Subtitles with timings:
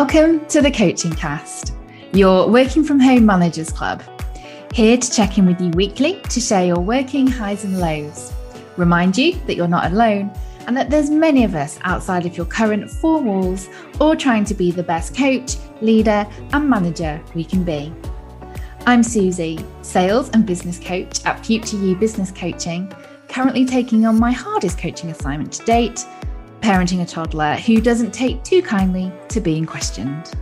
[0.00, 1.74] Welcome to the Coaching Cast,
[2.14, 4.02] your working from home managers club.
[4.72, 8.32] Here to check in with you weekly to share your working highs and lows.
[8.78, 10.32] Remind you that you're not alone
[10.66, 13.68] and that there's many of us outside of your current four walls,
[14.00, 17.92] or trying to be the best coach, leader, and manager we can be.
[18.86, 22.90] I'm Suzy, sales and business coach at Future You Business Coaching,
[23.28, 26.06] currently taking on my hardest coaching assignment to date
[26.60, 30.32] parenting a toddler who doesn't take too kindly to being questioned.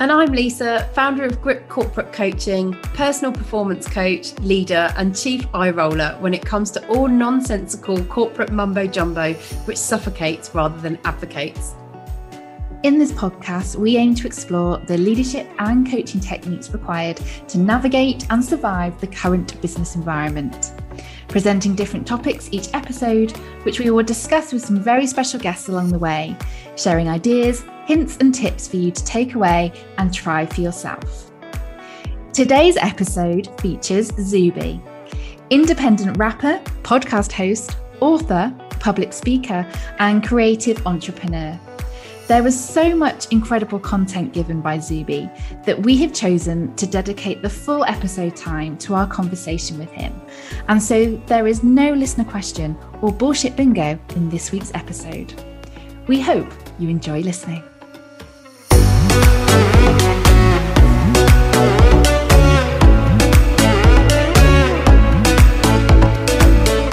[0.00, 5.70] And I'm Lisa, founder of Grip Corporate Coaching, personal performance coach, leader, and chief eye
[5.70, 9.34] roller when it comes to all nonsensical corporate mumbo jumbo
[9.64, 11.74] which suffocates rather than advocates.
[12.82, 18.26] In this podcast, we aim to explore the leadership and coaching techniques required to navigate
[18.30, 20.72] and survive the current business environment
[21.32, 23.32] presenting different topics each episode,
[23.64, 26.36] which we will discuss with some very special guests along the way,
[26.76, 31.32] sharing ideas, hints, and tips for you to take away and try for yourself.
[32.34, 34.80] Today's episode features Zuby,
[35.50, 39.66] independent rapper, podcast host, author, public speaker,
[39.98, 41.58] and creative entrepreneur.
[42.32, 45.28] There was so much incredible content given by Zuby
[45.66, 50.18] that we have chosen to dedicate the full episode time to our conversation with him.
[50.66, 55.34] And so there is no listener question or bullshit bingo in this week's episode.
[56.06, 57.62] We hope you enjoy listening.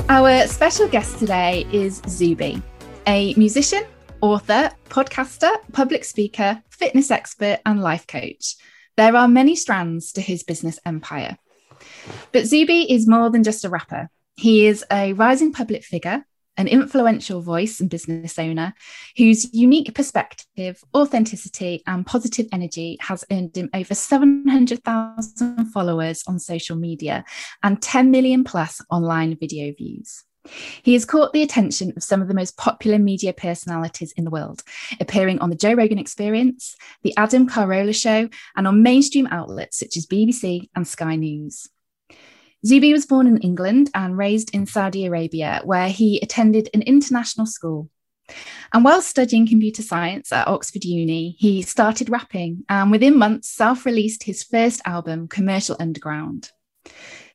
[0.10, 2.62] Our special guest today is Zuby,
[3.08, 3.86] a musician,
[4.22, 8.56] author, podcaster, public speaker, fitness expert, and life coach.
[8.98, 11.38] There are many strands to his business empire.
[12.32, 14.10] But Zuby is more than just a rapper.
[14.36, 16.26] He is a rising public figure,
[16.58, 18.74] an influential voice and business owner
[19.16, 26.76] whose unique perspective, authenticity, and positive energy has earned him over 700,000 followers on social
[26.76, 27.24] media
[27.64, 30.26] and 10 million plus online video views.
[30.84, 34.32] He has caught the attention of some of the most popular media personalities in the
[34.32, 34.64] world,
[35.00, 39.98] appearing on the Joe Rogan Experience, the Adam Carolla Show, and on mainstream outlets such
[39.98, 41.68] as BBC and Sky News.
[42.66, 47.46] Zuby was born in England and raised in Saudi Arabia, where he attended an international
[47.46, 47.90] school.
[48.74, 53.86] And while studying computer science at Oxford Uni, he started rapping and within months self
[53.86, 56.52] released his first album, Commercial Underground.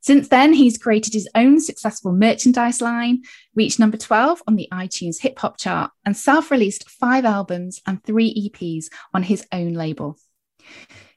[0.04, 3.22] Since then, he's created his own successful merchandise line,
[3.54, 8.04] reached number 12 on the iTunes hip hop chart, and self released five albums and
[8.04, 10.18] three EPs on his own label.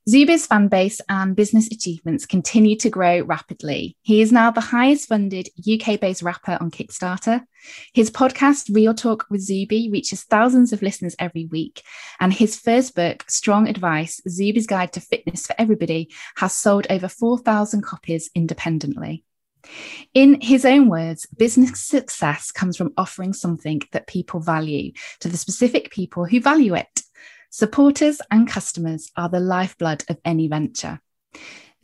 [0.09, 3.97] Zuby's fan base and business achievements continue to grow rapidly.
[4.03, 7.43] He is now the highest funded UK based rapper on Kickstarter.
[7.93, 11.81] His podcast, Real Talk with Zuby, reaches thousands of listeners every week.
[12.21, 17.09] And his first book, Strong Advice Zuby's Guide to Fitness for Everybody, has sold over
[17.09, 19.25] 4,000 copies independently.
[20.13, 25.35] In his own words, business success comes from offering something that people value to the
[25.35, 27.01] specific people who value it.
[27.49, 30.99] Supporters and customers are the lifeblood of any venture.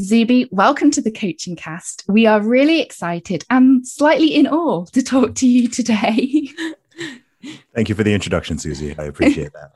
[0.02, 2.04] Zuby, welcome to the coaching cast.
[2.08, 6.50] We are really excited and slightly in awe to talk to you today.
[7.74, 8.94] Thank you for the introduction, Suzy.
[8.98, 9.74] I appreciate that.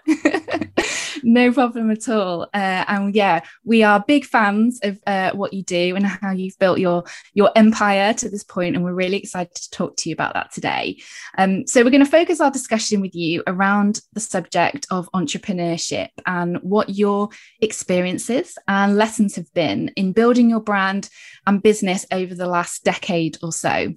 [1.28, 2.44] No problem at all.
[2.54, 6.58] Uh, and yeah, we are big fans of uh, what you do and how you've
[6.58, 10.14] built your your empire to this point, and we're really excited to talk to you
[10.14, 11.00] about that today.
[11.38, 16.10] Um, so we're going to focus our discussion with you around the subject of entrepreneurship
[16.26, 21.10] and what your experiences and lessons have been in building your brand
[21.46, 23.94] and business over the last decade or so.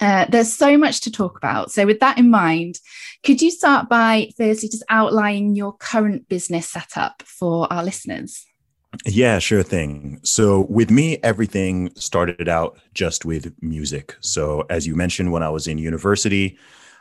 [0.00, 1.70] Uh, there's so much to talk about.
[1.70, 2.78] So, with that in mind,
[3.22, 8.46] could you start by firstly just outlining your current business setup for our listeners?
[9.06, 10.20] Yeah, sure thing.
[10.22, 14.16] So, with me, everything started out just with music.
[14.20, 16.58] So, as you mentioned, when I was in university,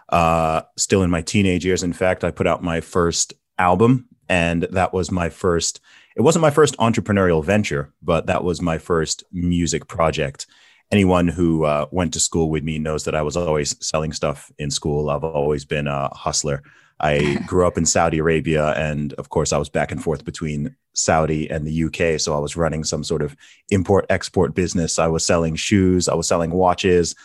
[0.10, 4.64] uh, still in my teenage years, in fact, I put out my first album, and
[4.72, 5.80] that was my first.
[6.16, 10.46] It wasn't my first entrepreneurial venture, but that was my first music project
[10.92, 14.52] anyone who uh, went to school with me knows that I was always selling stuff
[14.58, 15.10] in school.
[15.10, 16.64] I've always been a hustler.
[17.00, 20.76] I grew up in Saudi Arabia, and of course, I was back and forth between
[20.94, 22.20] Saudi and the UK.
[22.20, 23.36] So I was running some sort of
[23.70, 25.00] import export business.
[25.00, 27.16] I was selling shoes, I was selling watches,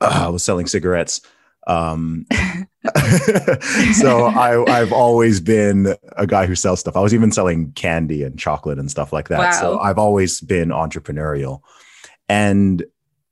[0.00, 1.20] uh, I was selling cigarettes.
[1.66, 2.24] Um,
[3.92, 6.96] so I, have always been a guy who sells stuff.
[6.96, 9.38] I was even selling candy and chocolate and stuff like that.
[9.38, 9.60] Wow.
[9.60, 11.60] So I've always been entrepreneurial.
[12.28, 12.84] And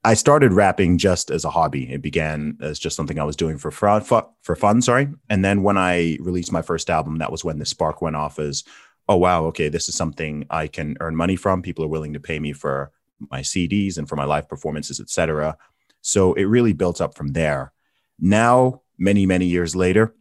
[0.04, 1.92] I started rapping just as a hobby.
[1.92, 5.08] It began as just something I was doing for fun, for fun, sorry.
[5.28, 8.38] And then when I released my first album, that was when the spark went off
[8.38, 8.62] as,
[9.08, 11.60] oh wow, okay, this is something I can earn money from.
[11.60, 12.92] People are willing to pay me for
[13.30, 15.56] my CDs and for my live performances, etc.
[16.02, 17.72] So it really built up from there.
[18.18, 20.14] Now, many many years later,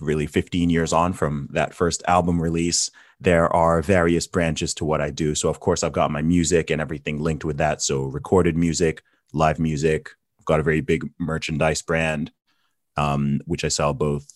[0.00, 2.90] really 15 years on from that first album release,
[3.20, 5.34] there are various branches to what I do.
[5.34, 7.80] So, of course, I've got my music and everything linked with that.
[7.82, 9.02] So, recorded music,
[9.32, 10.10] live music.
[10.38, 12.30] I've got a very big merchandise brand,
[12.96, 14.26] um, which I sell both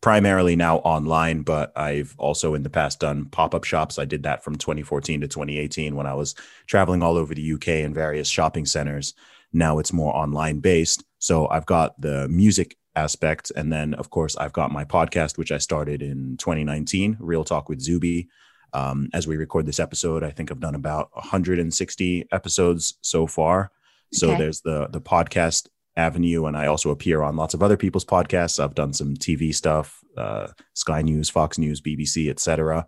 [0.00, 3.98] primarily now online, but I've also in the past done pop up shops.
[3.98, 6.34] I did that from 2014 to 2018 when I was
[6.66, 9.14] traveling all over the UK in various shopping centers.
[9.52, 11.04] Now it's more online based.
[11.18, 13.52] So, I've got the music aspect.
[13.56, 17.68] And then, of course, I've got my podcast, which I started in 2019, Real Talk
[17.68, 18.28] with Zuby.
[18.74, 23.70] Um, as we record this episode, I think I've done about 160 episodes so far.
[24.12, 24.38] So okay.
[24.38, 28.62] there's the the podcast avenue, and I also appear on lots of other people's podcasts.
[28.62, 32.86] I've done some TV stuff, uh, Sky News, Fox News, BBC, etc.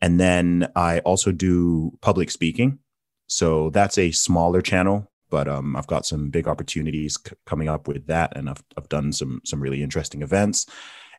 [0.00, 2.78] And then I also do public speaking.
[3.26, 7.88] So that's a smaller channel but um, I've got some big opportunities c- coming up
[7.88, 10.66] with that, and I've I've done some some really interesting events.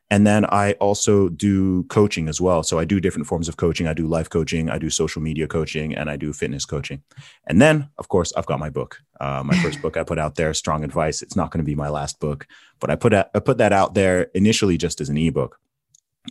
[0.08, 2.62] And then I also do coaching as well.
[2.62, 3.86] So I do different forms of coaching.
[3.86, 7.02] I do life coaching, I do social media coaching, and I do fitness coaching.
[7.46, 9.02] And then, of course, I've got my book.
[9.20, 11.20] Uh, my first book I put out there, Strong Advice.
[11.20, 12.46] It's not going to be my last book,
[12.80, 15.60] but I put a, I put that out there initially just as an ebook.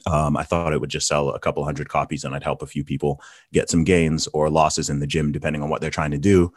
[0.05, 2.67] Um, I thought it would just sell a couple hundred copies and I'd help a
[2.67, 3.21] few people
[3.53, 6.51] get some gains or losses in the gym, depending on what they're trying to do.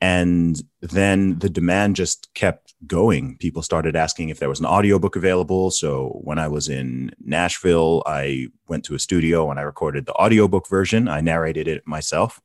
[0.00, 3.38] And then the demand just kept going.
[3.38, 5.70] People started asking if there was an audiobook available.
[5.70, 10.14] So when I was in Nashville, I went to a studio and I recorded the
[10.14, 11.08] audiobook version.
[11.08, 12.40] I narrated it myself.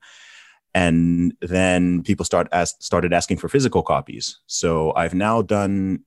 [0.74, 4.40] And then people start as, started asking for physical copies.
[4.48, 6.06] So I've now done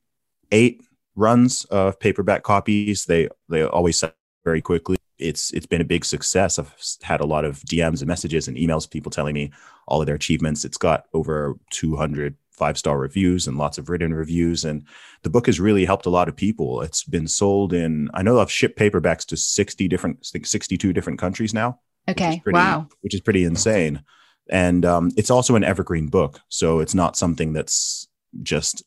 [0.50, 0.82] eight
[1.14, 3.04] runs of paperback copies.
[3.04, 4.14] They they always sell
[4.44, 6.58] very quickly it's it's been a big success.
[6.58, 9.52] I've had a lot of DMs and messages and emails, people telling me
[9.86, 10.64] all of their achievements.
[10.64, 14.84] It's got over 200 five star reviews and lots of written reviews, and
[15.22, 16.82] the book has really helped a lot of people.
[16.82, 21.54] It's been sold in I know I've shipped paperbacks to 60 different 62 different countries
[21.54, 21.80] now.
[22.08, 24.02] Okay, pretty, wow, which is pretty insane.
[24.50, 28.08] And um, it's also an evergreen book, so it's not something that's
[28.42, 28.82] just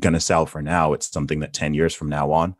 [0.00, 0.92] going to sell for now.
[0.92, 2.54] It's something that 10 years from now on,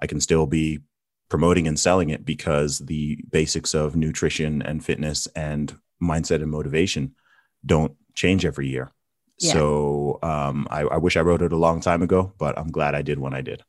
[0.00, 0.80] I can still be
[1.28, 7.14] promoting and selling it because the basics of nutrition and fitness and mindset and motivation
[7.64, 8.90] don't change every year.
[9.38, 9.52] Yeah.
[9.52, 12.94] So um, I, I, wish I wrote it a long time ago, but I'm glad
[12.94, 13.62] I did when I did.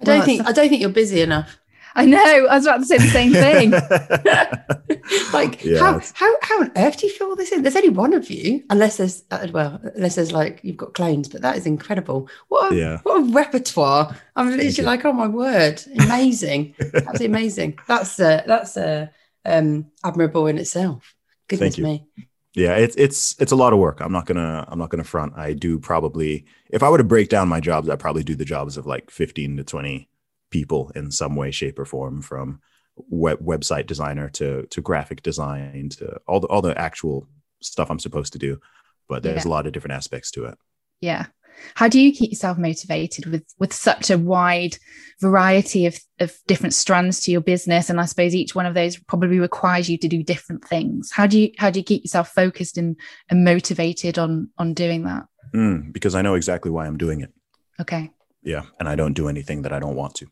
[0.00, 1.59] I don't well, think I don't think you're busy enough.
[1.94, 2.46] I know.
[2.46, 3.70] I was about to say the same thing.
[5.32, 7.62] like, yeah, how, how how on earth do you fill this in?
[7.62, 11.28] There's only one of you, unless there's uh, well, unless there's like you've got clones,
[11.28, 12.28] but that is incredible.
[12.48, 12.98] What a, yeah.
[13.02, 14.16] what a repertoire!
[14.36, 17.78] I'm literally like, oh my word, amazing, absolutely amazing.
[17.86, 19.08] That's uh, that's uh,
[19.44, 21.14] um, admirable in itself.
[21.48, 22.06] Goodness me.
[22.54, 24.00] Yeah, it's it's it's a lot of work.
[24.00, 25.34] I'm not gonna I'm not gonna front.
[25.36, 28.44] I do probably if I were to break down my jobs, I probably do the
[28.44, 30.09] jobs of like 15 to 20
[30.50, 32.60] people in some way, shape, or form, from
[32.96, 37.28] web, website designer to to graphic design to all the all the actual
[37.62, 38.60] stuff I'm supposed to do.
[39.08, 39.50] But there's yeah.
[39.50, 40.58] a lot of different aspects to it.
[41.00, 41.26] Yeah.
[41.74, 44.76] How do you keep yourself motivated with with such a wide
[45.20, 47.90] variety of, of different strands to your business?
[47.90, 51.10] And I suppose each one of those probably requires you to do different things.
[51.10, 52.96] How do you how do you keep yourself focused and,
[53.28, 55.24] and motivated on on doing that?
[55.54, 57.32] Mm, because I know exactly why I'm doing it.
[57.80, 58.10] Okay.
[58.42, 58.62] Yeah.
[58.78, 60.26] And I don't do anything that I don't want to.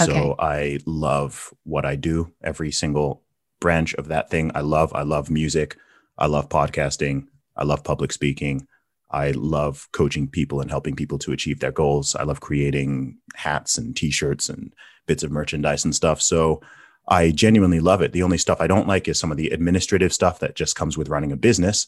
[0.00, 0.12] Okay.
[0.12, 3.22] So I love what I do, every single
[3.60, 4.50] branch of that thing.
[4.54, 5.76] I love, I love music.
[6.18, 7.26] I love podcasting.
[7.56, 8.66] I love public speaking.
[9.10, 12.14] I love coaching people and helping people to achieve their goals.
[12.14, 14.72] I love creating hats and t-shirts and
[15.06, 16.22] bits of merchandise and stuff.
[16.22, 16.60] So
[17.08, 18.12] I genuinely love it.
[18.12, 20.96] The only stuff I don't like is some of the administrative stuff that just comes
[20.96, 21.86] with running a business.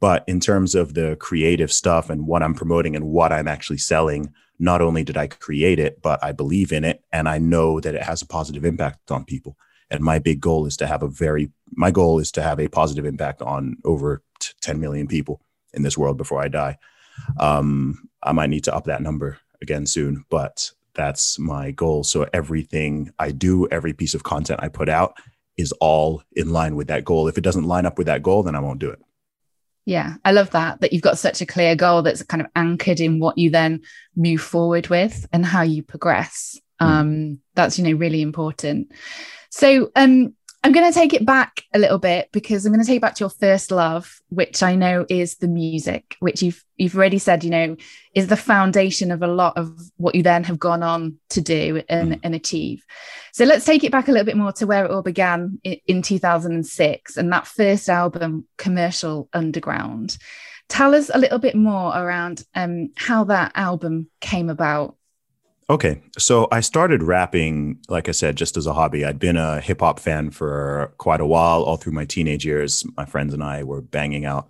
[0.00, 3.78] But in terms of the creative stuff and what I'm promoting and what I'm actually
[3.78, 7.80] selling, not only did I create it, but I believe in it and I know
[7.80, 9.56] that it has a positive impact on people.
[9.90, 12.68] And my big goal is to have a very, my goal is to have a
[12.68, 14.22] positive impact on over
[14.60, 15.40] 10 million people
[15.72, 16.78] in this world before I die.
[17.38, 22.04] Um, I might need to up that number again soon, but that's my goal.
[22.04, 25.16] So everything I do, every piece of content I put out
[25.56, 27.28] is all in line with that goal.
[27.28, 29.00] If it doesn't line up with that goal, then I won't do it.
[29.86, 33.00] Yeah, I love that that you've got such a clear goal that's kind of anchored
[33.00, 33.82] in what you then
[34.16, 36.58] move forward with and how you progress.
[36.80, 36.86] Mm.
[36.86, 38.92] Um, that's you know really important.
[39.50, 42.86] So, um, I'm going to take it back a little bit because I'm going to
[42.86, 46.64] take it back to your first love, which I know is the music, which you've
[46.76, 47.76] you've already said, you know,
[48.14, 51.82] is the foundation of a lot of what you then have gone on to do
[51.90, 52.20] and, mm.
[52.22, 52.82] and achieve.
[53.34, 55.76] So let's take it back a little bit more to where it all began in,
[55.86, 60.16] in 2006 and that first album, Commercial Underground.
[60.70, 64.96] Tell us a little bit more around um, how that album came about.
[65.70, 66.02] Okay.
[66.18, 69.04] So I started rapping, like I said, just as a hobby.
[69.04, 72.84] I'd been a hip hop fan for quite a while, all through my teenage years.
[72.96, 74.48] My friends and I were banging out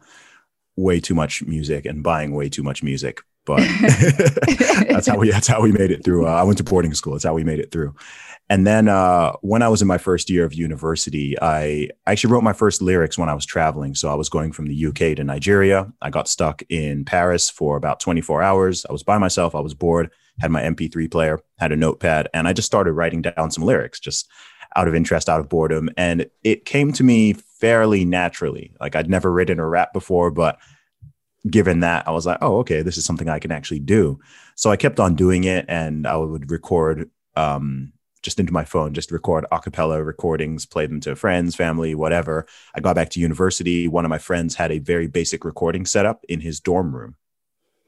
[0.77, 3.21] way too much music and buying way too much music.
[3.47, 3.59] But
[4.89, 6.27] that's how we that's how we made it through.
[6.27, 7.13] Uh, I went to boarding school.
[7.13, 7.95] That's how we made it through.
[8.51, 12.43] And then uh, when I was in my first year of university, I actually wrote
[12.43, 13.95] my first lyrics when I was traveling.
[13.95, 15.91] So I was going from the UK to Nigeria.
[16.03, 18.85] I got stuck in Paris for about 24 hours.
[18.89, 19.55] I was by myself.
[19.55, 20.11] I was bored
[20.41, 24.01] had my MP3 player, had a notepad, and I just started writing down some lyrics
[24.01, 24.29] just
[24.77, 25.89] out of interest, out of boredom.
[25.97, 28.75] And it came to me fairly naturally.
[28.81, 30.59] Like I'd never written a rap before, but
[31.49, 34.19] given that, I was like, oh, okay, this is something I can actually do.
[34.57, 38.95] So I kept on doing it and I would record um, just into my phone,
[38.95, 42.47] just record a cappella recordings, play them to friends, family, whatever.
[42.75, 43.87] I got back to university.
[43.87, 47.17] One of my friends had a very basic recording setup in his dorm room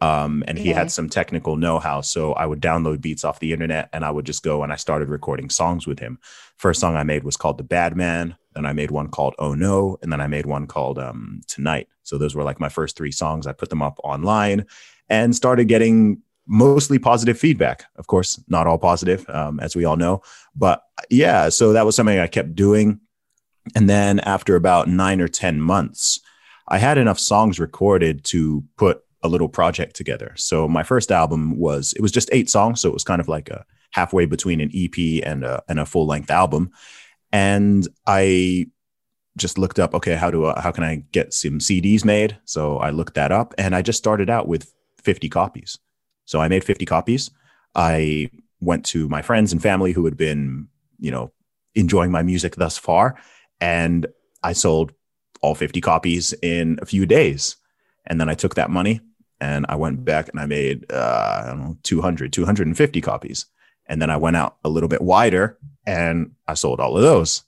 [0.01, 0.75] um, and he yeah.
[0.75, 2.01] had some technical know-how.
[2.03, 4.77] So i would download beats off the internet and i would just go and i
[4.77, 6.19] started recording songs with him.
[6.57, 8.37] First song i made was called the bad man.
[8.55, 9.99] Then i made one called oh no.
[10.03, 11.89] And then i made one called um, tonight.
[12.03, 13.47] So those were like my first three songs.
[13.47, 14.67] I put them up online
[15.09, 17.85] and started getting mostly positive feedback.
[17.97, 20.23] Of course not all positive um, as we all know.
[20.55, 23.01] But yeah so that was something i kept doing.
[23.75, 26.21] And then after about nine or ten months
[26.69, 30.33] i had enough songs recorded to put a little project together.
[30.37, 33.29] So my first album was it was just eight songs, so it was kind of
[33.29, 36.71] like a halfway between an EP and a and a full length album.
[37.33, 38.67] And I
[39.37, 42.39] just looked up, okay, how do I, how can I get some CDs made?
[42.45, 45.79] So I looked that up, and I just started out with 50 copies.
[46.25, 47.31] So I made 50 copies.
[47.75, 48.31] I
[48.61, 50.69] went to my friends and family who had been,
[50.99, 51.33] you know,
[51.75, 53.21] enjoying my music thus far,
[53.61, 54.07] and
[54.43, 54.93] I sold
[55.43, 57.57] all 50 copies in a few days.
[58.07, 59.01] And then I took that money
[59.41, 63.47] and I went back and I made, uh, I don't know, 200, 250 copies.
[63.87, 67.45] And then I went out a little bit wider and I sold all of those.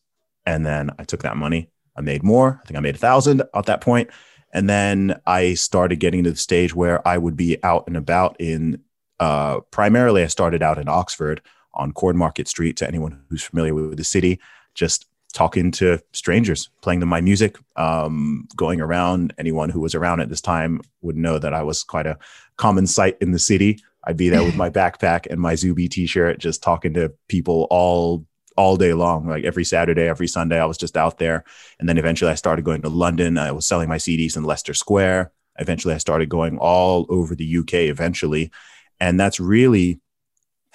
[0.46, 2.60] And then I took that money, I made more.
[2.62, 4.10] I think I made a thousand at that point.
[4.52, 8.36] And then I started getting to the stage where I would be out and about
[8.38, 8.82] in,
[9.20, 11.42] uh, primarily, I started out in Oxford
[11.74, 14.40] on Cornmarket Street to anyone who's familiar with the city,
[14.74, 15.06] just
[15.38, 19.32] talking to strangers, playing them my music, um, going around.
[19.38, 22.18] Anyone who was around at this time would know that I was quite a
[22.56, 23.78] common sight in the city.
[24.02, 28.26] I'd be there with my backpack and my Zuby t-shirt, just talking to people all
[28.56, 29.28] all day long.
[29.28, 31.44] Like every Saturday, every Sunday, I was just out there.
[31.78, 33.38] And then eventually, I started going to London.
[33.38, 35.30] I was selling my CDs in Leicester Square.
[35.60, 37.74] Eventually, I started going all over the UK.
[37.74, 38.50] Eventually,
[38.98, 40.00] and that's really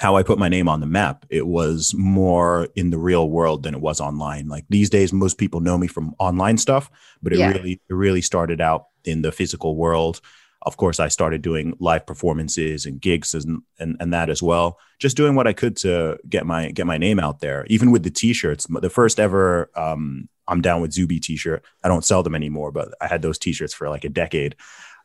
[0.03, 1.25] how I put my name on the map.
[1.29, 4.49] It was more in the real world than it was online.
[4.49, 6.91] Like these days, most people know me from online stuff,
[7.21, 7.51] but it yeah.
[7.51, 10.19] really, it really started out in the physical world.
[10.63, 14.77] Of course, I started doing live performances and gigs and, and, and that as well.
[14.99, 17.65] Just doing what I could to get my get my name out there.
[17.67, 21.63] Even with the t-shirts, the first ever um, I'm down with Zuby t-shirt.
[21.81, 24.57] I don't sell them anymore, but I had those t-shirts for like a decade.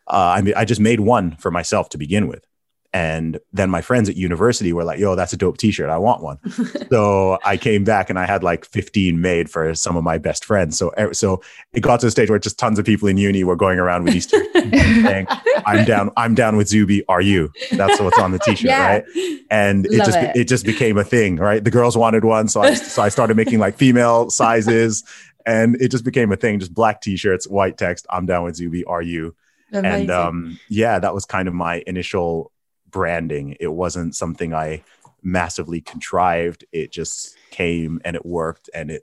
[0.08, 2.47] Uh, I mean, I just made one for myself to begin with
[2.92, 5.90] and then my friends at university were like, yo, that's a dope t-shirt.
[5.90, 6.38] I want one.
[6.90, 10.44] so I came back and I had like 15 made for some of my best
[10.44, 10.78] friends.
[10.78, 11.42] So, so
[11.74, 14.04] it got to the stage where just tons of people in uni were going around
[14.04, 15.26] with these t-shirts saying,
[15.66, 17.04] I'm down, I'm down with Zuby.
[17.08, 17.52] Are you?
[17.72, 18.70] That's what's on the t-shirt.
[18.70, 18.88] Yeah.
[18.88, 19.04] Right.
[19.50, 20.36] And it Love just, it.
[20.36, 21.62] it just became a thing, right?
[21.62, 22.48] The girls wanted one.
[22.48, 25.04] So I, so I started making like female sizes
[25.44, 28.06] and it just became a thing, just black t-shirts, white text.
[28.08, 28.84] I'm down with Zuby.
[28.84, 29.34] Are you?
[29.72, 30.00] Amazing.
[30.00, 32.50] And um, yeah, that was kind of my initial
[32.90, 33.56] branding.
[33.60, 34.82] It wasn't something I
[35.22, 36.64] massively contrived.
[36.72, 39.02] It just came and it worked and it,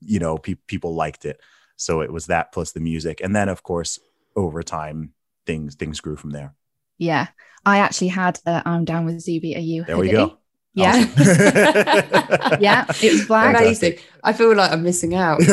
[0.00, 1.40] you know, pe- people liked it.
[1.76, 3.20] So it was that plus the music.
[3.22, 3.98] And then of course,
[4.36, 5.12] over time,
[5.46, 6.54] things, things grew from there.
[6.98, 7.28] Yeah.
[7.64, 9.56] I actually had uh, I'm down with Zuby.
[9.56, 9.84] Are you?
[9.84, 10.38] There we go.
[10.74, 11.06] Yeah.
[11.16, 11.22] Awesome.
[12.60, 12.86] yeah.
[13.02, 13.56] It was black.
[13.56, 13.98] Amazing.
[14.24, 15.40] I feel like I'm missing out.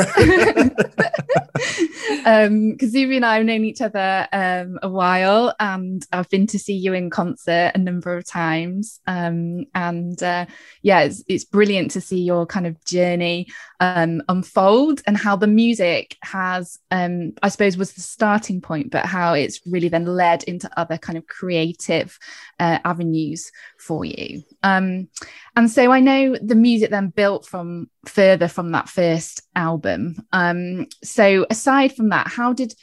[2.25, 6.59] um because and I have known each other um a while and I've been to
[6.59, 8.99] see you in concert a number of times.
[9.07, 10.45] Um and uh,
[10.81, 13.47] yeah it's, it's brilliant to see your kind of journey
[13.79, 19.05] um unfold and how the music has um I suppose was the starting point but
[19.05, 22.17] how it's really then led into other kind of creative
[22.59, 25.07] uh, avenues for you um
[25.55, 30.15] and so I know the music then built from further from that first album.
[30.31, 32.73] Um, so aside from that, how did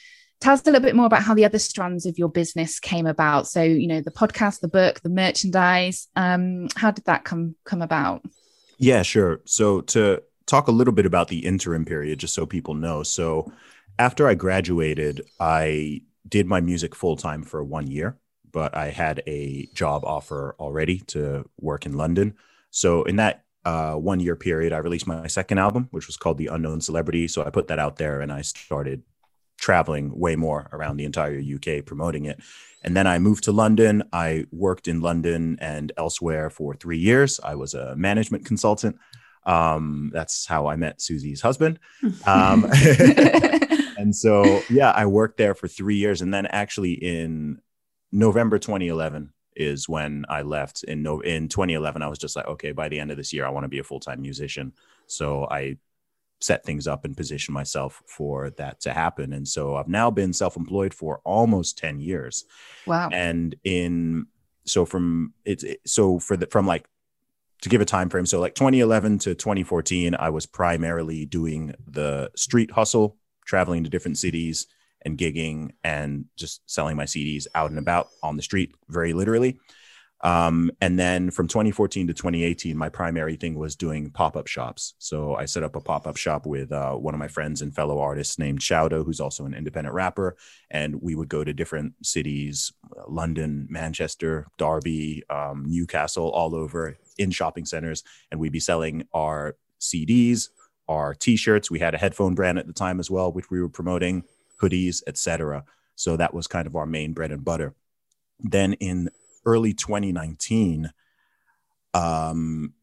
[0.41, 3.07] tell us a little bit more about how the other strands of your business came
[3.07, 3.49] about?
[3.49, 6.09] So you know the podcast, the book, the merchandise.
[6.17, 8.25] Um, how did that come come about?
[8.79, 9.41] Yeah, sure.
[9.47, 13.03] So to talk a little bit about the interim period, just so people know.
[13.03, 13.53] So
[13.99, 18.19] after I graduated, I did my music full time for one year,
[18.53, 22.35] but I had a job offer already to work in London.
[22.71, 26.39] So in that uh, one year period, I released my second album, which was called
[26.39, 27.27] The Unknown Celebrity.
[27.27, 29.03] So I put that out there and I started
[29.59, 32.39] traveling way more around the entire UK promoting it.
[32.83, 34.05] And then I moved to London.
[34.13, 37.41] I worked in London and elsewhere for three years.
[37.43, 38.97] I was a management consultant.
[39.47, 41.79] Um, that's how I met Suzy's husband.
[42.27, 42.67] Um,
[43.99, 46.21] and so, yeah, I worked there for three years.
[46.21, 47.61] And then actually in
[48.13, 52.03] November 2011, is when I left in no in 2011.
[52.03, 53.79] I was just like, okay, by the end of this year, I want to be
[53.79, 54.73] a full time musician.
[55.07, 55.79] So I
[56.41, 59.33] set things up and position myself for that to happen.
[59.33, 62.45] And so I've now been self employed for almost 10 years.
[62.87, 63.09] Wow.
[63.13, 64.27] And in
[64.65, 66.87] so from it's it, so for the from like
[67.67, 72.31] to give a time frame so like 2011 to 2014 i was primarily doing the
[72.35, 74.67] street hustle traveling to different cities
[75.07, 79.57] and gigging and just selling my CDs out and about on the street, very literally.
[80.23, 84.95] Um, and then from 2014 to 2018, my primary thing was doing pop up shops.
[84.99, 87.75] So I set up a pop up shop with uh, one of my friends and
[87.75, 90.37] fellow artists named Shouto, who's also an independent rapper.
[90.71, 92.73] And we would go to different cities
[93.07, 98.03] London, Manchester, Derby, um, Newcastle, all over in shopping centers.
[98.31, 100.49] And we'd be selling our CDs,
[100.89, 101.71] our t shirts.
[101.71, 104.25] We had a headphone brand at the time as well, which we were promoting
[104.61, 105.65] hoodies, etc.
[105.95, 107.75] So that was kind of our main bread and butter.
[108.41, 109.11] Then in
[109.47, 110.91] early 2019,
[111.95, 112.75] um,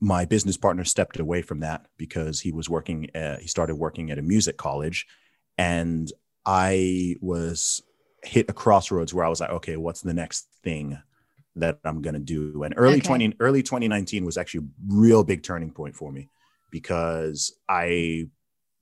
[0.00, 3.08] my business partner stepped away from that because he was working.
[3.14, 5.06] Uh, he started working at a music college,
[5.58, 6.10] and
[6.46, 7.82] I was
[8.24, 10.98] hit a crossroads where I was like, okay, what's the next thing
[11.56, 12.62] that I'm gonna do?
[12.62, 13.06] And early okay.
[13.06, 16.28] 20 early 2019 was actually a real big turning point for me
[16.70, 18.28] because I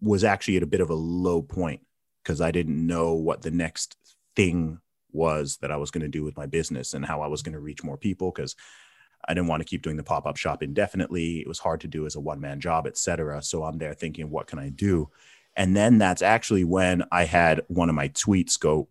[0.00, 1.80] was actually at a bit of a low point
[2.22, 3.96] because I didn't know what the next
[4.36, 4.78] thing
[5.12, 7.54] was that I was going to do with my business and how I was going
[7.54, 8.56] to reach more people because
[9.26, 11.40] I didn't want to keep doing the pop-up shop indefinitely.
[11.40, 13.42] It was hard to do as a one-man job, etc.
[13.42, 15.10] So I'm there thinking, what can I do?
[15.56, 18.88] And then that's actually when I had one of my tweets go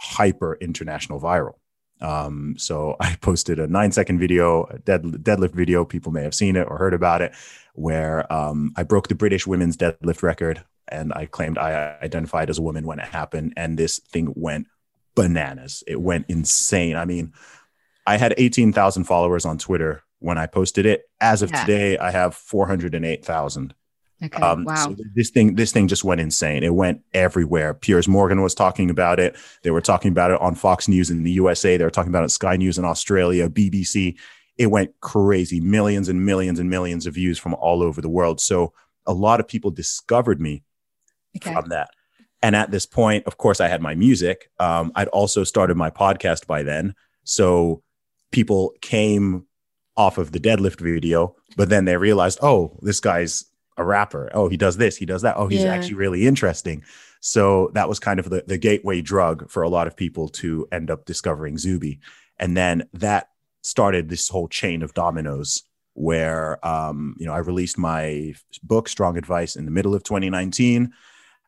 [0.00, 1.54] hyper international viral.
[2.00, 5.84] Um, so I posted a nine second video, a dead, deadlift video.
[5.84, 7.32] People may have seen it or heard about it,
[7.74, 12.58] where um, I broke the British women's deadlift record and I claimed I identified as
[12.58, 13.54] a woman when it happened.
[13.56, 14.66] And this thing went
[15.14, 15.82] bananas.
[15.86, 16.96] It went insane.
[16.96, 17.32] I mean,
[18.06, 21.04] I had 18,000 followers on Twitter when I posted it.
[21.20, 21.64] As of yeah.
[21.64, 23.74] today, I have 408,000.
[24.24, 24.40] Okay.
[24.40, 24.74] Um, wow.
[24.74, 26.62] So this thing, this thing just went insane.
[26.62, 27.74] It went everywhere.
[27.74, 29.36] Piers Morgan was talking about it.
[29.62, 31.76] They were talking about it on Fox News in the USA.
[31.76, 34.16] They were talking about it on Sky News in Australia, BBC.
[34.58, 35.60] It went crazy.
[35.60, 38.40] Millions and millions and millions of views from all over the world.
[38.40, 38.72] So
[39.06, 40.62] a lot of people discovered me
[41.36, 41.52] okay.
[41.52, 41.90] from that.
[42.42, 44.50] And at this point, of course, I had my music.
[44.58, 46.94] Um, I'd also started my podcast by then.
[47.24, 47.82] So
[48.32, 49.46] people came
[49.96, 53.44] off of the deadlift video, but then they realized, oh, this guy's
[53.76, 54.30] a rapper.
[54.34, 55.36] Oh, he does this, he does that.
[55.36, 55.72] Oh, he's yeah.
[55.72, 56.82] actually really interesting.
[57.20, 60.66] So that was kind of the, the gateway drug for a lot of people to
[60.72, 62.00] end up discovering Zuby.
[62.38, 63.28] And then that
[63.62, 65.62] started this whole chain of dominoes
[65.94, 70.92] where um, you know I released my book Strong Advice in the middle of 2019.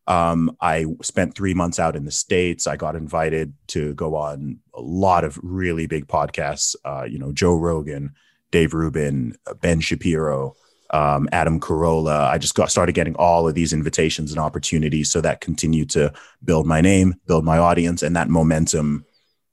[0.07, 2.67] Um, I spent three months out in the States.
[2.67, 7.33] I got invited to go on a lot of really big podcasts, uh, you know,
[7.33, 8.15] Joe Rogan,
[8.51, 10.57] Dave Rubin, Ben Shapiro,
[10.91, 12.29] um, Adam Carolla.
[12.29, 15.11] I just got started getting all of these invitations and opportunities.
[15.11, 16.13] So that continued to
[16.45, 19.07] build my name, build my audience, and that momentum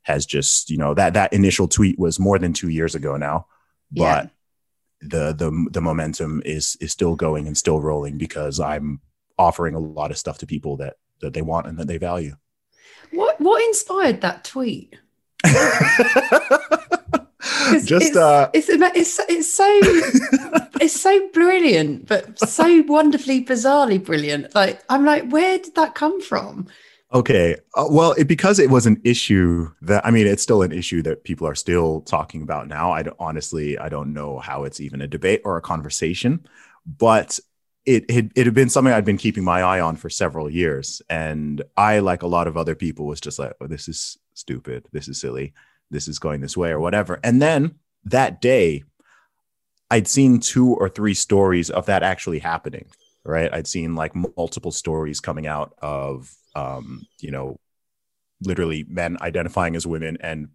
[0.03, 3.47] has just, you know, that that initial tweet was more than two years ago now.
[3.91, 4.27] But yeah.
[5.01, 8.99] the the the momentum is is still going and still rolling because I'm
[9.41, 12.35] offering a lot of stuff to people that that they want and that they value.
[13.11, 14.97] What what inspired that tweet?
[17.71, 19.67] Just it's, uh, it's, it's it's so
[20.81, 24.53] it's so brilliant, but so wonderfully, bizarrely brilliant.
[24.53, 26.67] Like I'm like, where did that come from?
[27.13, 27.57] Okay.
[27.75, 31.01] Uh, well, it, because it was an issue that I mean, it's still an issue
[31.03, 32.91] that people are still talking about now.
[32.91, 36.45] I honestly, I don't know how it's even a debate or a conversation,
[36.85, 37.39] but
[37.85, 41.01] it, it it had been something I'd been keeping my eye on for several years,
[41.09, 44.85] and I, like a lot of other people, was just like, "Oh, this is stupid.
[44.91, 45.53] This is silly.
[45.89, 48.83] This is going this way or whatever." And then that day,
[49.89, 52.85] I'd seen two or three stories of that actually happening.
[53.23, 53.53] Right?
[53.53, 57.59] I'd seen like multiple stories coming out of um, you know,
[58.41, 60.49] literally men identifying as women and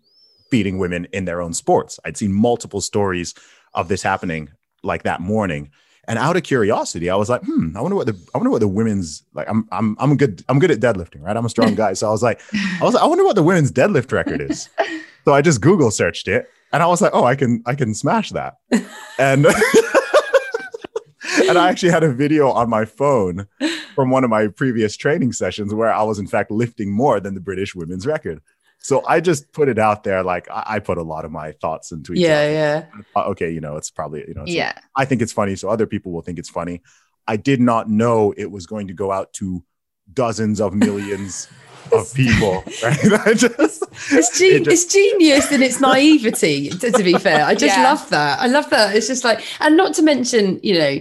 [0.51, 1.99] beating women in their own sports.
[2.05, 3.35] I'd seen multiple stories
[3.75, 4.51] of this happening
[4.83, 5.71] like that morning.
[6.09, 8.61] And out of curiosity, I was like, hmm, I wonder what the I wonder what
[8.61, 9.49] the women's like.
[9.49, 10.45] I'm I'm I'm good.
[10.49, 11.37] I'm good at deadlifting, right?
[11.37, 11.95] I'm a strong guy.
[11.95, 14.69] So I was like, I was like, I wonder what the women's deadlift record is.
[15.27, 17.95] So I just Google searched it and I was like, oh, I can I can
[17.95, 18.59] smash that.
[19.19, 19.47] And
[21.49, 23.47] and I actually had a video on my phone
[23.95, 27.35] from one of my previous training sessions where I was in fact lifting more than
[27.35, 28.40] the British women's record.
[28.79, 30.23] So I just put it out there.
[30.23, 32.19] Like I, I put a lot of my thoughts and tweets.
[32.19, 33.03] Yeah, yeah.
[33.17, 34.45] Uh, okay, you know, it's probably you know.
[34.47, 34.79] yeah.
[34.95, 36.83] I think it's funny, so other people will think it's funny.
[37.27, 39.65] I did not know it was going to go out to
[40.12, 41.49] dozens of millions
[41.93, 42.62] of people.
[42.83, 42.99] Right?
[43.27, 46.71] I just, it's, ge- it just, it's genius in its naivety.
[46.71, 47.83] to, to, be fair, I just yeah.
[47.83, 48.41] love that.
[48.41, 48.95] I love that.
[48.95, 50.99] It's just like, and not to mention, you know,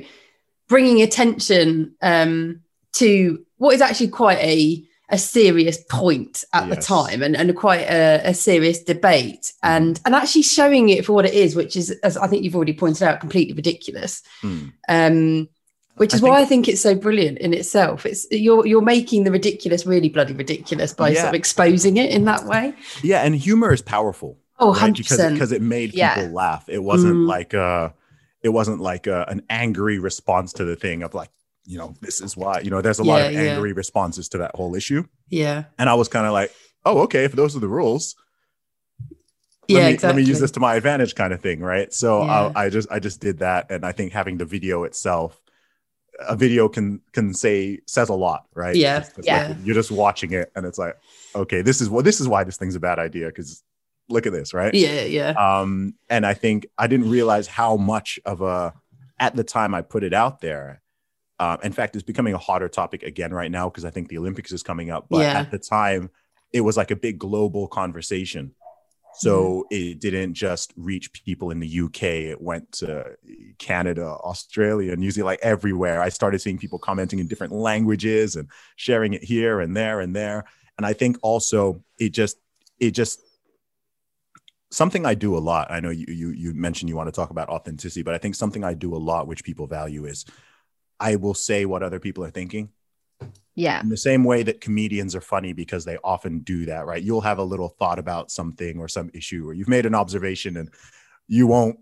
[0.68, 2.62] bringing attention um,
[2.94, 6.76] to what is actually quite a a serious point at yes.
[6.76, 9.54] the time and, and quite a, a, serious debate mm.
[9.64, 12.56] and and actually showing it for what it is which is as i think you've
[12.56, 14.72] already pointed out completely ridiculous mm.
[14.90, 15.48] um,
[15.98, 18.06] which is I why think, I think it's so brilliant in itself.
[18.06, 21.22] It's you're you're making the ridiculous really bloody ridiculous by yeah.
[21.22, 22.74] sort of exposing it in that way.
[23.02, 24.38] Yeah, and humor is powerful.
[24.60, 24.94] Oh, right?
[24.94, 24.98] 100%.
[24.98, 26.30] because because it, made people yeah.
[26.32, 26.68] laugh.
[26.68, 27.28] It wasn't mm.
[27.28, 27.92] like uh
[28.42, 31.30] it wasn't like a, an angry response to the thing of like
[31.66, 33.76] you know, this is why, you know, there's a yeah, lot of angry yeah.
[33.76, 35.04] responses to that whole issue.
[35.30, 35.66] Yeah.
[35.78, 36.52] And I was kind of like,
[36.86, 38.16] oh, okay, if those are the rules,
[39.68, 40.08] yeah, let me, exactly.
[40.08, 41.60] let me use this to my advantage kind of thing.
[41.60, 41.92] Right.
[41.92, 42.52] So yeah.
[42.56, 43.72] I, I just, I just did that.
[43.72, 45.42] And I think having the video itself,
[46.20, 48.76] a video can, can say, says a lot, right?
[48.76, 49.00] Yeah.
[49.00, 49.48] It's, it's yeah.
[49.48, 50.96] Like you're just watching it and it's like,
[51.36, 53.32] okay, this is what, this is why this thing's a bad idea.
[53.32, 53.64] Cause
[54.08, 54.74] look at this, right?
[54.74, 55.02] Yeah.
[55.02, 55.30] Yeah.
[55.32, 58.74] Um, and I think I didn't realize how much of a,
[59.20, 60.82] at the time I put it out there,
[61.40, 64.18] uh, in fact, it's becoming a hotter topic again right now because I think the
[64.18, 65.08] Olympics is coming up.
[65.10, 65.40] But yeah.
[65.40, 66.10] at the time,
[66.54, 68.54] it was like a big global conversation.
[69.18, 69.76] So mm-hmm.
[69.76, 72.04] it didn't just reach people in the UK.
[72.04, 73.16] It went to
[73.58, 76.02] Canada, Australia, New Zealand, like everywhere.
[76.02, 80.16] I started seeing people commenting in different languages and sharing it here and there and
[80.16, 80.46] there.
[80.78, 82.38] And I think also it just
[82.80, 83.22] it just
[84.72, 85.72] something I do a lot.
[85.72, 88.36] I know you you you mentioned you want to talk about authenticity, but I think
[88.36, 90.26] something I do a lot which people value is
[91.00, 92.70] I will say what other people are thinking.
[93.56, 93.80] Yeah.
[93.82, 97.02] In the same way that comedians are funny because they often do that, right?
[97.02, 100.58] You'll have a little thought about something or some issue, or you've made an observation
[100.58, 100.70] and
[101.28, 101.80] you won't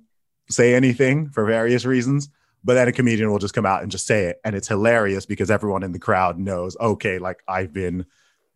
[0.50, 2.30] say anything for various reasons.
[2.64, 4.40] But then a comedian will just come out and just say it.
[4.46, 8.06] And it's hilarious because everyone in the crowd knows, okay, like I've been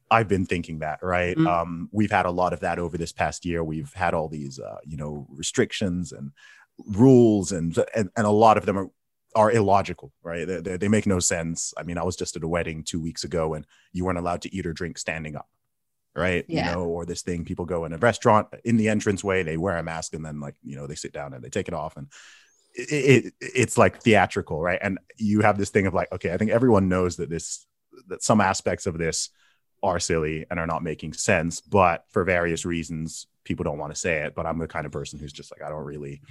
[0.09, 1.35] I've been thinking that, right?
[1.35, 1.47] Mm-hmm.
[1.47, 3.63] Um, we've had a lot of that over this past year.
[3.63, 6.31] We've had all these, uh, you know, restrictions and
[6.85, 8.89] rules, and, and and a lot of them are
[9.37, 10.47] are illogical, right?
[10.47, 11.71] They, they, they, make no sense.
[11.77, 14.41] I mean, I was just at a wedding two weeks ago and you weren't allowed
[14.41, 15.47] to eat or drink standing up,
[16.15, 16.43] right?
[16.47, 16.69] Yeah.
[16.69, 19.77] You know, or this thing people go in a restaurant in the entranceway, they wear
[19.77, 21.97] a mask and then like, you know, they sit down and they take it off
[21.97, 22.07] and
[22.73, 24.79] it, it it's like theatrical, right?
[24.81, 27.63] And you have this thing of like, okay, I think everyone knows that this,
[28.07, 29.29] that some aspects of this
[29.83, 33.99] are silly and are not making sense, but for various reasons, people don't want to
[33.99, 34.33] say it.
[34.33, 36.21] But I'm the kind of person who's just like, I don't really,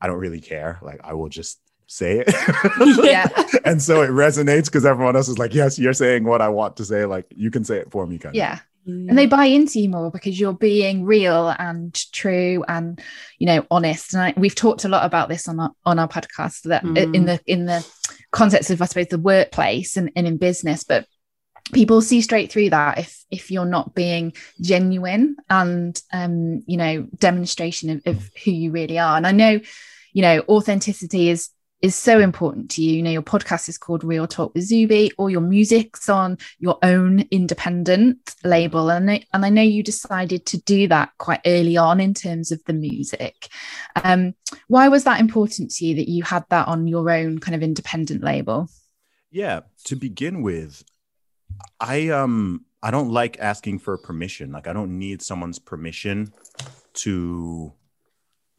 [0.00, 0.78] I don't really care.
[0.80, 1.60] Like, I will just
[1.92, 3.04] say it.
[3.04, 3.28] yeah.
[3.64, 6.76] and so it resonates because everyone else is like, yes, you're saying what I want
[6.78, 7.04] to say.
[7.04, 8.60] Like you can say it for me, kind yeah.
[8.84, 13.00] And they buy into you more because you're being real and true and
[13.38, 14.12] you know honest.
[14.12, 17.14] And I, we've talked a lot about this on our on our podcast that mm.
[17.14, 17.86] in the in the
[18.32, 21.06] context of I suppose the workplace and, and in business, but
[21.72, 27.06] people see straight through that if if you're not being genuine and um you know
[27.16, 29.16] demonstration of, of who you really are.
[29.16, 29.60] And I know
[30.12, 31.50] you know authenticity is
[31.82, 32.96] is so important to you.
[32.96, 36.78] You know, your podcast is called Real Talk with Zuby, or your music's on your
[36.82, 38.88] own independent label.
[38.88, 42.52] And I, and I know you decided to do that quite early on in terms
[42.52, 43.48] of the music.
[44.02, 44.34] Um,
[44.68, 47.62] why was that important to you that you had that on your own kind of
[47.62, 48.68] independent label?
[49.30, 50.84] Yeah, to begin with,
[51.80, 54.52] I um I don't like asking for permission.
[54.52, 56.32] Like I don't need someone's permission
[56.94, 57.72] to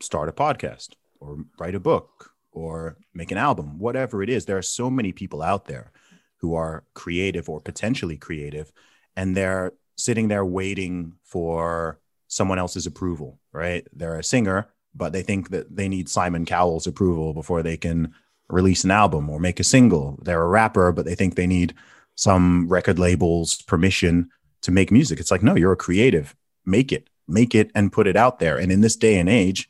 [0.01, 4.45] start a podcast or write a book or make an album, whatever it is.
[4.45, 5.91] There are so many people out there
[6.37, 8.71] who are creative or potentially creative,
[9.15, 13.87] and they're sitting there waiting for someone else's approval, right?
[13.93, 18.13] They're a singer, but they think that they need Simon Cowell's approval before they can
[18.49, 20.19] release an album or make a single.
[20.21, 21.73] They're a rapper, but they think they need
[22.15, 24.29] some record label's permission
[24.61, 25.19] to make music.
[25.19, 26.35] It's like, no, you're a creative.
[26.65, 28.57] Make it, make it, and put it out there.
[28.57, 29.69] And in this day and age,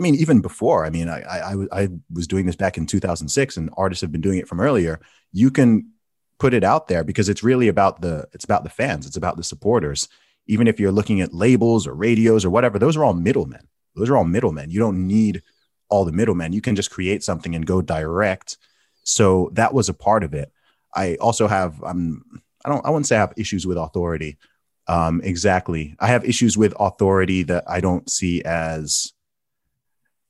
[0.00, 3.58] I mean, even before, I mean, I, I, I was doing this back in 2006,
[3.58, 4.98] and artists have been doing it from earlier.
[5.30, 5.90] You can
[6.38, 9.36] put it out there because it's really about the it's about the fans, it's about
[9.36, 10.08] the supporters.
[10.46, 13.68] Even if you're looking at labels or radios or whatever, those are all middlemen.
[13.94, 14.70] Those are all middlemen.
[14.70, 15.42] You don't need
[15.90, 16.54] all the middlemen.
[16.54, 18.56] You can just create something and go direct.
[19.02, 20.50] So that was a part of it.
[20.94, 22.24] I also have um
[22.64, 24.38] I don't I wouldn't say I have issues with authority.
[24.86, 25.94] Um, exactly.
[26.00, 29.12] I have issues with authority that I don't see as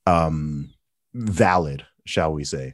[0.05, 0.73] um
[1.13, 2.73] valid, shall we say.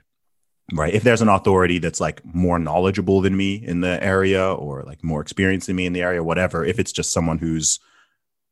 [0.73, 0.93] Right.
[0.93, 5.01] If there's an authority that's like more knowledgeable than me in the area or like
[5.01, 7.79] more experienced than me in the area, whatever, if it's just someone who's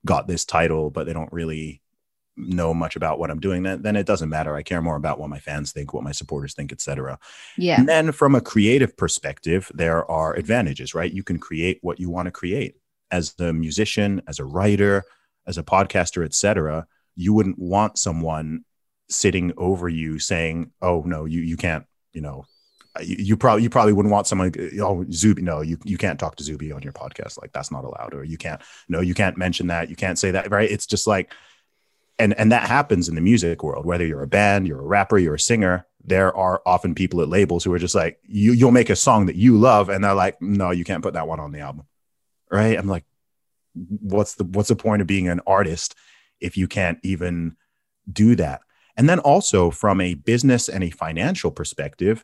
[0.06, 1.82] got this title, but they don't really
[2.38, 4.56] know much about what I'm doing, then, then it doesn't matter.
[4.56, 7.20] I care more about what my fans think, what my supporters think, etc.
[7.58, 7.80] Yeah.
[7.80, 11.12] And then from a creative perspective, there are advantages, right?
[11.12, 12.76] You can create what you want to create
[13.12, 15.04] as a musician, as a writer,
[15.48, 16.88] as a podcaster, etc.
[17.16, 18.66] You wouldn't want someone
[19.10, 22.46] sitting over you saying, "Oh no, you you can't," you know.
[23.02, 26.38] You, you probably you probably wouldn't want someone oh Zuby no you you can't talk
[26.38, 27.42] to Zuby on your podcast.
[27.42, 28.14] Like that's not allowed.
[28.14, 29.90] Or you can't no you can't mention that.
[29.90, 30.72] You can't say that right?
[30.72, 31.34] It's just like
[32.18, 33.86] and and that happens in the music world.
[33.86, 37.28] Whether you're a band you're a rapper you're a singer there are often people at
[37.28, 40.14] labels who are just like you you'll make a song that you love and they're
[40.14, 41.86] like no you can't put that one on the album.
[42.50, 42.78] Right?
[42.78, 43.04] I'm like
[43.74, 45.96] what's the what's the point of being an artist
[46.40, 47.56] if you can't even
[48.12, 48.62] do that
[48.98, 52.24] and then also from a business and a financial perspective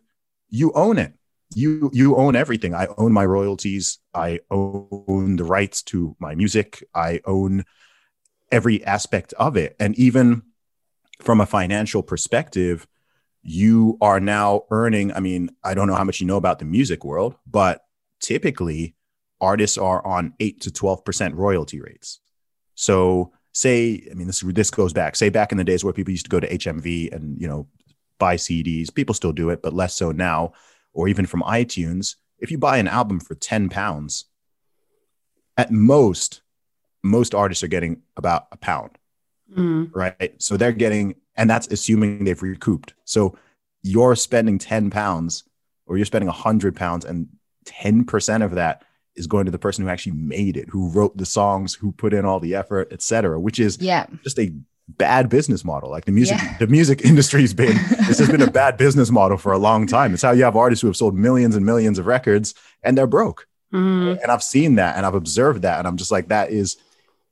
[0.50, 1.14] you own it
[1.54, 6.84] you you own everything i own my royalties i own the rights to my music
[6.94, 7.66] i own
[8.52, 9.76] every aspect of it.
[9.80, 10.44] And even
[11.22, 12.88] from a financial perspective,
[13.42, 15.14] you are now earning.
[15.14, 17.84] I mean, I don't know how much you know about the music world, but
[18.20, 18.96] typically
[19.40, 22.20] artists are on eight to 12% royalty rates.
[22.76, 26.12] So, say, I mean, this, this goes back, say, back in the days where people
[26.12, 27.68] used to go to HMV and, you know,
[28.18, 30.54] buy CDs, people still do it, but less so now,
[30.94, 32.16] or even from iTunes.
[32.40, 34.26] If you buy an album for 10 pounds,
[35.58, 36.42] at most,
[37.04, 38.92] most artists are getting about a pound,
[39.56, 39.90] mm.
[39.94, 40.42] right?
[40.42, 42.94] So they're getting, and that's assuming they've recouped.
[43.06, 43.38] So
[43.84, 45.44] you're spending 10 pounds
[45.86, 47.28] or you're spending 100 pounds, and
[47.66, 48.84] 10% of that
[49.22, 52.14] is going to the person who actually made it, who wrote the songs, who put
[52.14, 53.40] in all the effort, etc.
[53.40, 54.08] which is yeah.
[54.24, 54.52] just a
[54.90, 55.90] bad business model.
[55.90, 56.58] Like the music, yeah.
[56.58, 60.14] the music industry's been, this has been a bad business model for a long time.
[60.14, 62.54] It's how you have artists who have sold millions and millions of records
[62.84, 63.48] and they're broke.
[63.74, 64.22] Mm.
[64.22, 65.80] And I've seen that and I've observed that.
[65.80, 66.76] And I'm just like, that is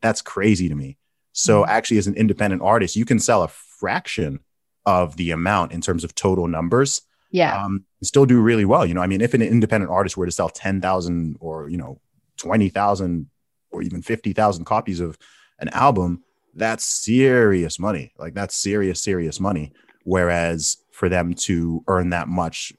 [0.02, 0.98] that's crazy to me.
[1.34, 1.72] So mm-hmm.
[1.72, 4.40] actually, as an independent artist, you can sell a fraction
[4.86, 7.02] of the amount in terms of total numbers.
[7.32, 7.64] Yeah.
[7.64, 8.86] Um, still do really well.
[8.86, 12.00] You know, I mean, if an independent artist were to sell 10,000 or, you know,
[12.38, 13.30] 20,000
[13.72, 15.18] or even 50,000 copies of
[15.60, 16.24] an album,
[16.56, 18.14] that's serious money.
[18.18, 19.74] Like that's serious, serious money.
[20.04, 22.74] Whereas for them to earn that much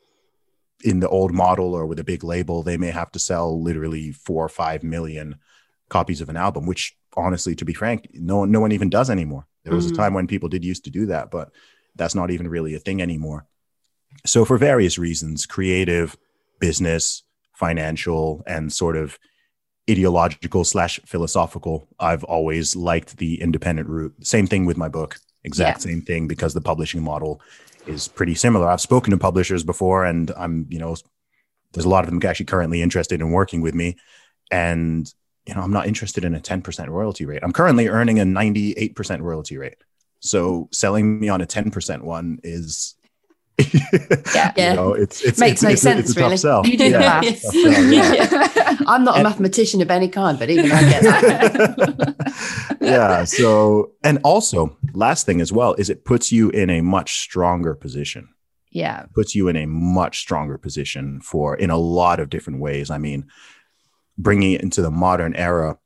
[0.82, 4.12] in the old model or with a big label, they may have to sell literally
[4.12, 5.36] four or five million
[5.88, 9.10] copies of an album, which honestly, to be frank, no one, no one even does
[9.10, 9.46] anymore.
[9.64, 9.94] There was mm-hmm.
[9.94, 11.50] a time when people did used to do that, but
[11.96, 13.46] that's not even really a thing anymore.
[14.26, 16.16] So, for various reasons, creative,
[16.58, 17.22] business,
[17.54, 19.18] financial, and sort of
[19.90, 24.14] ideological slash philosophical, I've always liked the independent route.
[24.22, 25.92] Same thing with my book, exact yeah.
[25.92, 27.40] same thing, because the publishing model
[27.86, 28.68] is pretty similar.
[28.68, 30.96] I've spoken to publishers before, and I'm, you know,
[31.72, 33.96] there's a lot of them actually currently interested in working with me.
[34.50, 35.12] And
[35.46, 37.40] you know, I'm not interested in a 10% royalty rate.
[37.42, 39.78] I'm currently earning a 98% royalty rate.
[40.20, 42.94] So selling me on a 10% one is
[44.34, 46.00] yeah, you know, it's, it's makes it's, no it's, sense.
[46.00, 46.30] It's a really.
[46.32, 46.66] tough sell.
[46.66, 47.20] You do yeah,
[47.52, 48.76] yeah.
[48.86, 52.76] I'm not a mathematician of any kind, but even I get that.
[52.80, 53.24] yeah.
[53.24, 57.74] So, and also, last thing as well is it puts you in a much stronger
[57.74, 58.28] position.
[58.70, 62.90] Yeah, puts you in a much stronger position for in a lot of different ways.
[62.90, 63.26] I mean,
[64.16, 65.78] bringing it into the modern era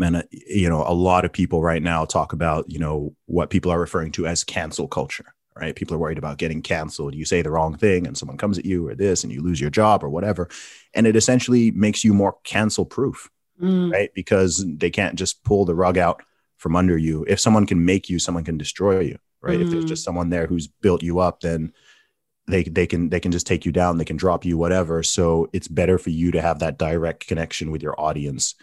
[0.00, 3.50] and uh, you know a lot of people right now talk about you know what
[3.50, 7.24] people are referring to as cancel culture right people are worried about getting canceled you
[7.24, 9.70] say the wrong thing and someone comes at you or this and you lose your
[9.70, 10.48] job or whatever
[10.94, 13.92] and it essentially makes you more cancel proof mm.
[13.92, 16.22] right because they can't just pull the rug out
[16.56, 17.24] from under you.
[17.28, 19.58] If someone can make you, someone can destroy you, right?
[19.58, 19.64] Mm.
[19.64, 21.72] If there's just someone there who's built you up, then
[22.48, 25.02] they they can they can just take you down, they can drop you, whatever.
[25.02, 28.54] So it's better for you to have that direct connection with your audience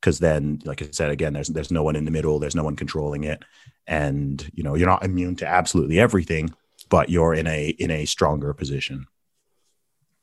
[0.00, 2.64] because then, like I said again, there's there's no one in the middle, there's no
[2.64, 3.42] one controlling it,
[3.86, 6.54] and you know you're not immune to absolutely everything,
[6.88, 9.06] but you're in a in a stronger position.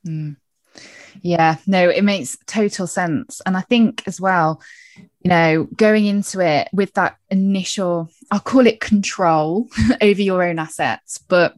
[0.06, 0.36] Mm.
[1.22, 3.40] Yeah, no, it makes total sense.
[3.46, 4.60] And I think as well,
[4.96, 9.68] you know, going into it with that initial, I'll call it control
[10.00, 11.56] over your own assets, but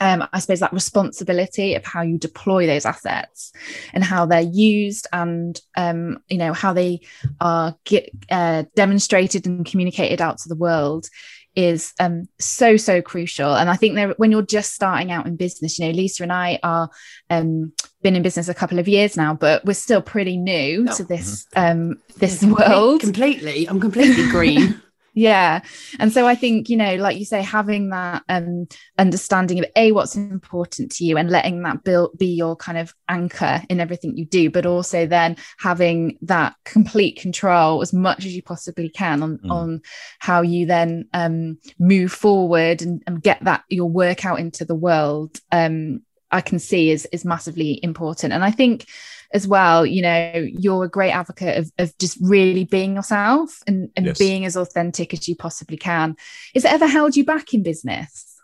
[0.00, 3.52] um, I suppose that responsibility of how you deploy those assets
[3.92, 7.00] and how they're used and um, you know how they
[7.40, 11.08] are get, uh, demonstrated and communicated out to the world
[11.56, 15.36] is um, so so crucial and i think that when you're just starting out in
[15.36, 16.90] business you know lisa and i are
[17.30, 20.96] um, been in business a couple of years now but we're still pretty new oh.
[20.96, 21.90] to this mm-hmm.
[21.90, 24.80] um, this world completely i'm completely green
[25.14, 25.60] yeah
[26.00, 28.66] and so i think you know like you say having that um
[28.98, 32.92] understanding of a what's important to you and letting that build be your kind of
[33.08, 38.34] anchor in everything you do but also then having that complete control as much as
[38.34, 39.50] you possibly can on mm.
[39.50, 39.80] on
[40.18, 44.74] how you then um move forward and, and get that your work out into the
[44.74, 48.32] world um I can see is is massively important.
[48.32, 48.86] And I think
[49.32, 53.90] as well, you know, you're a great advocate of, of just really being yourself and,
[53.96, 54.18] and yes.
[54.18, 56.16] being as authentic as you possibly can.
[56.54, 58.40] Has it ever held you back in business?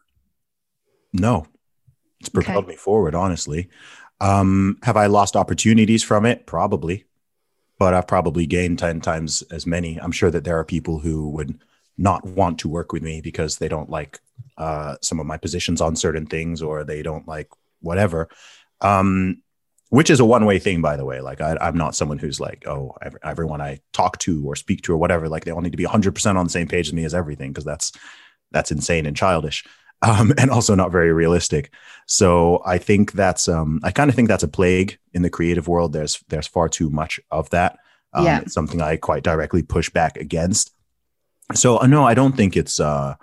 [1.12, 1.46] No,
[2.18, 2.72] it's propelled okay.
[2.72, 3.68] me forward, honestly.
[4.20, 6.44] Um, have I lost opportunities from it?
[6.44, 7.06] Probably,
[7.78, 9.96] but I've probably gained 10 times as many.
[10.00, 11.58] I'm sure that there are people who would
[11.96, 14.18] not want to work with me because they don't like
[14.58, 17.48] uh, some of my positions on certain things or they don't like
[17.80, 18.28] whatever.
[18.80, 19.42] Um,
[19.90, 21.20] which is a one way thing, by the way.
[21.20, 24.82] Like, I, am not someone who's like, oh, every, everyone I talk to or speak
[24.82, 26.92] to or whatever, like they all need to be 100% on the same page as
[26.92, 27.92] me as everything, because that's
[28.52, 29.64] that's insane and childish,
[30.02, 31.72] um, and also not very realistic.
[32.06, 35.68] So I think that's, um, I kind of think that's a plague in the creative
[35.68, 35.92] world.
[35.92, 37.78] There's there's far too much of that.
[38.12, 38.40] Um, yeah.
[38.40, 40.72] It's something I quite directly push back against.
[41.54, 42.78] So uh, no, I don't think it's.
[42.78, 43.16] Uh,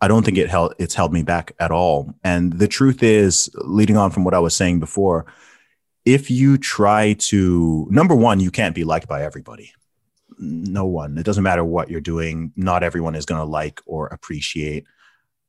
[0.00, 2.14] I don't think it held it's held me back at all.
[2.22, 5.26] And the truth is, leading on from what I was saying before,
[6.04, 9.72] if you try to number one you can't be liked by everybody.
[10.40, 11.18] No one.
[11.18, 12.52] It doesn't matter what you're doing.
[12.54, 14.84] Not everyone is going to like or appreciate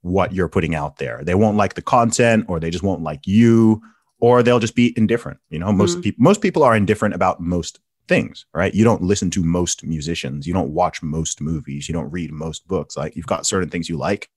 [0.02, 1.24] what you're putting out there.
[1.24, 3.84] They won't like the content or they just won't like you
[4.20, 5.72] or they'll just be indifferent you know?
[5.72, 6.02] Most mm-hmm.
[6.02, 10.45] people most people are indifferent about most things right you don't listen to most musicians
[10.45, 13.88] you don't watch most movies you don't read most books like you've got certain things
[13.88, 14.30] you like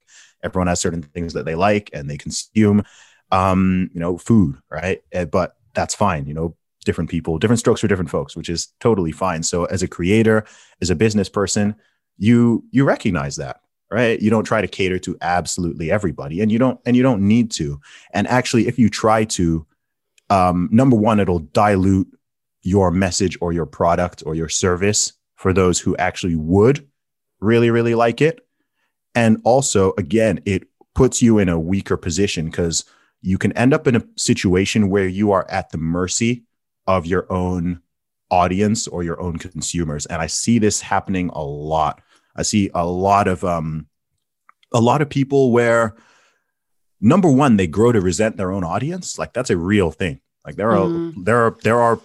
[0.44, 2.85] everyone has certain things that they like and they consume
[3.32, 6.26] um you know food right eh, but that's fine.
[6.26, 9.42] You know, different people, different strokes for different folks, which is totally fine.
[9.42, 10.44] So as a creator,
[10.80, 11.74] as a business person,
[12.18, 14.20] you you recognize that, right?
[14.20, 17.50] You don't try to cater to absolutely everybody, and you don't and you don't need
[17.52, 17.80] to.
[18.12, 19.66] And actually, if you try to,
[20.30, 22.08] um, number one, it'll dilute
[22.62, 26.87] your message or your product or your service for those who actually would
[27.40, 28.46] really really like it.
[29.14, 32.85] And also, again, it puts you in a weaker position because
[33.20, 36.44] you can end up in a situation where you are at the mercy
[36.87, 37.81] of your own
[38.31, 42.01] audience or your own consumers and i see this happening a lot
[42.35, 43.87] i see a lot of um
[44.72, 45.94] a lot of people where
[46.98, 50.57] number one they grow to resent their own audience like that's a real thing like
[50.57, 51.12] there are mm.
[51.25, 52.01] there are there are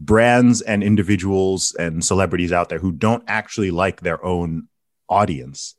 [0.00, 4.68] brands and individuals and celebrities out there who don't actually like their own
[5.08, 5.74] audience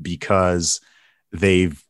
[0.00, 0.80] because
[1.32, 1.82] they've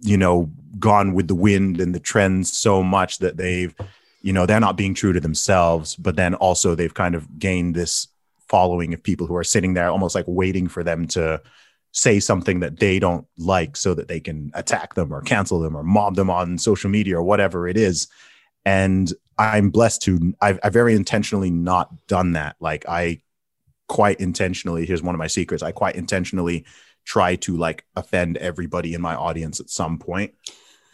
[0.00, 3.74] you know gone with the wind and the trends so much that they've
[4.22, 7.74] you know they're not being true to themselves but then also they've kind of gained
[7.74, 8.08] this
[8.48, 11.40] following of people who are sitting there almost like waiting for them to
[11.92, 15.76] say something that they don't like so that they can attack them or cancel them
[15.76, 18.08] or mob them on social media or whatever it is.
[18.64, 23.20] And i'm blessed to i've, I've very intentionally not done that like i
[23.88, 26.64] quite intentionally here's one of my secrets i quite intentionally
[27.04, 30.34] try to like offend everybody in my audience at some point.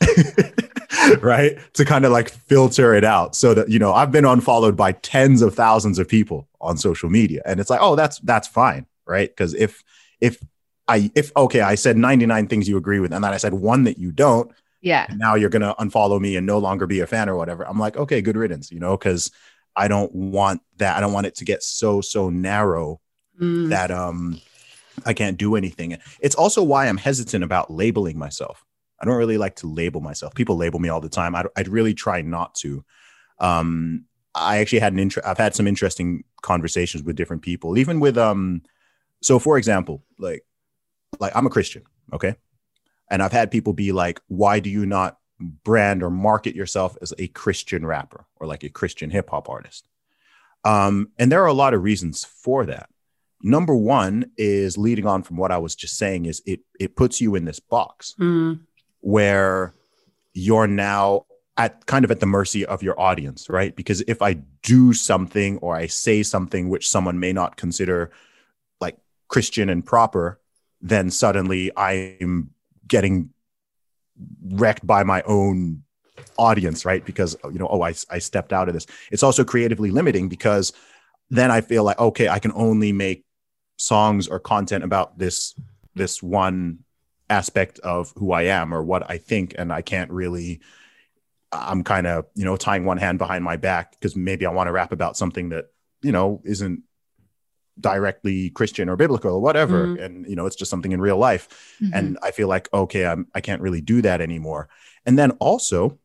[1.21, 1.59] right?
[1.75, 4.93] To kind of like filter it out so that you know, I've been unfollowed by
[4.93, 8.87] tens of thousands of people on social media and it's like, "Oh, that's that's fine."
[9.07, 9.35] Right?
[9.37, 9.83] Cuz if
[10.21, 10.43] if
[10.87, 13.85] I if okay, I said 99 things you agree with and then I said one
[13.85, 15.07] that you don't, yeah.
[15.17, 17.67] Now you're going to unfollow me and no longer be a fan or whatever.
[17.67, 19.31] I'm like, "Okay, good riddance," you know, cuz
[19.77, 20.97] I don't want that.
[20.97, 23.01] I don't want it to get so so narrow
[23.41, 23.69] mm.
[23.71, 24.41] that um
[25.07, 25.97] I can't do anything.
[26.21, 28.65] It's also why I'm hesitant about labeling myself.
[29.01, 30.35] I don't really like to label myself.
[30.35, 31.35] People label me all the time.
[31.35, 32.85] I'd, I'd really try not to.
[33.39, 35.23] Um, I actually had an intro.
[35.25, 38.63] I've had some interesting conversations with different people, even with um,
[39.23, 40.45] so for example, like
[41.21, 42.37] like I'm a Christian, okay?
[43.11, 47.15] And I've had people be like, why do you not brand or market yourself as
[47.19, 49.87] a Christian rapper or like a Christian hip hop artist?
[50.65, 52.89] Um, and there are a lot of reasons for that.
[53.43, 57.21] Number one is leading on from what I was just saying is it it puts
[57.21, 58.61] you in this box Mm.
[59.01, 59.73] where
[60.35, 61.25] you're now
[61.57, 63.75] at kind of at the mercy of your audience, right?
[63.75, 68.11] Because if I do something or I say something which someone may not consider
[68.81, 68.97] like
[69.29, 70.41] Christian and proper,
[70.81, 72.51] then suddenly I'm
[72.89, 73.31] getting
[74.51, 75.83] wrecked by my own
[76.37, 77.05] audience, right?
[77.05, 78.87] Because you know, oh, I, I stepped out of this.
[79.11, 80.73] It's also creatively limiting because
[81.31, 83.25] then I feel like okay, I can only make
[83.77, 85.55] songs or content about this
[85.95, 86.81] this one
[87.31, 90.61] aspect of who I am or what I think, and I can't really.
[91.51, 94.69] I'm kind of you know tying one hand behind my back because maybe I want
[94.69, 95.67] to rap about something that
[96.03, 96.83] you know isn't
[97.81, 100.05] directly Christian or biblical or whatever, Mm.
[100.05, 101.49] and you know it's just something in real life
[101.81, 101.91] Mhm.
[101.95, 104.69] and I feel like okay, I'm I can't really do that anymore.
[105.07, 105.99] And then also,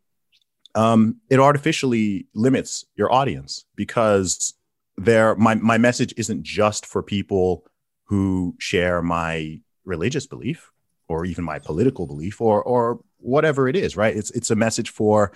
[0.75, 4.53] um, it artificially limits your audience because
[4.97, 7.65] there my my message isn't just for people
[8.05, 10.71] who share my religious belief
[11.07, 14.15] or even my political belief or or whatever it is, right?
[14.15, 15.31] It's it's a message for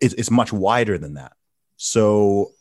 [0.00, 1.32] it's it's much wider than that.
[1.76, 2.52] So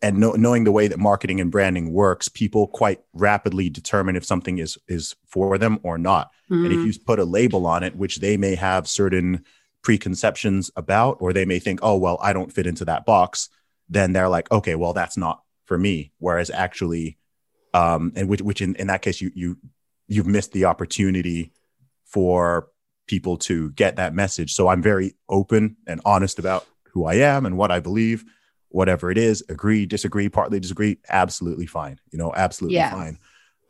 [0.00, 4.24] and know, knowing the way that marketing and branding works, people quite rapidly determine if
[4.24, 6.30] something is is for them or not.
[6.50, 6.84] And if Mm.
[6.84, 9.44] you put a label on it, which they may have certain
[9.82, 13.48] preconceptions about, or they may think, oh, well, I don't fit into that box,
[13.88, 16.12] then they're like, okay, well, that's not for me.
[16.18, 17.16] Whereas actually,
[17.74, 19.58] um, and which, which in, in that case, you, you,
[20.06, 21.52] you've missed the opportunity
[22.04, 22.68] for
[23.06, 24.52] people to get that message.
[24.54, 28.24] So I'm very open and honest about who I am and what I believe,
[28.70, 31.98] whatever it is, agree, disagree, partly disagree, absolutely fine.
[32.10, 32.90] You know, absolutely Yeah.
[32.90, 33.18] fine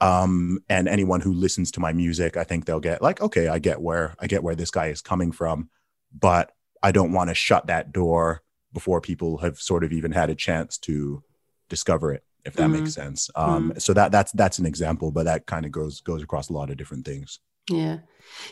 [0.01, 3.59] um and anyone who listens to my music i think they'll get like okay i
[3.59, 5.68] get where i get where this guy is coming from
[6.16, 6.53] but
[6.84, 8.42] i don't want to shut that door
[8.72, 11.20] before people have sort of even had a chance to
[11.68, 12.72] discover it if that Mhm.
[12.74, 16.22] makes sense um so that that's that's an example but that kind of goes goes
[16.22, 17.99] across a lot of different things Yeah.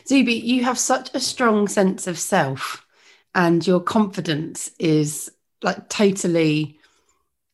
[0.07, 2.85] Zuby, you have such a strong sense of self
[3.33, 5.31] and your confidence is
[5.63, 6.79] like totally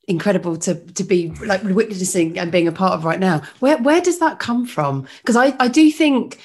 [0.08, 3.42] incredible to to be like witnessing and being a part of right now.
[3.60, 5.08] Where where does that come from?
[5.22, 6.40] Because I, I do think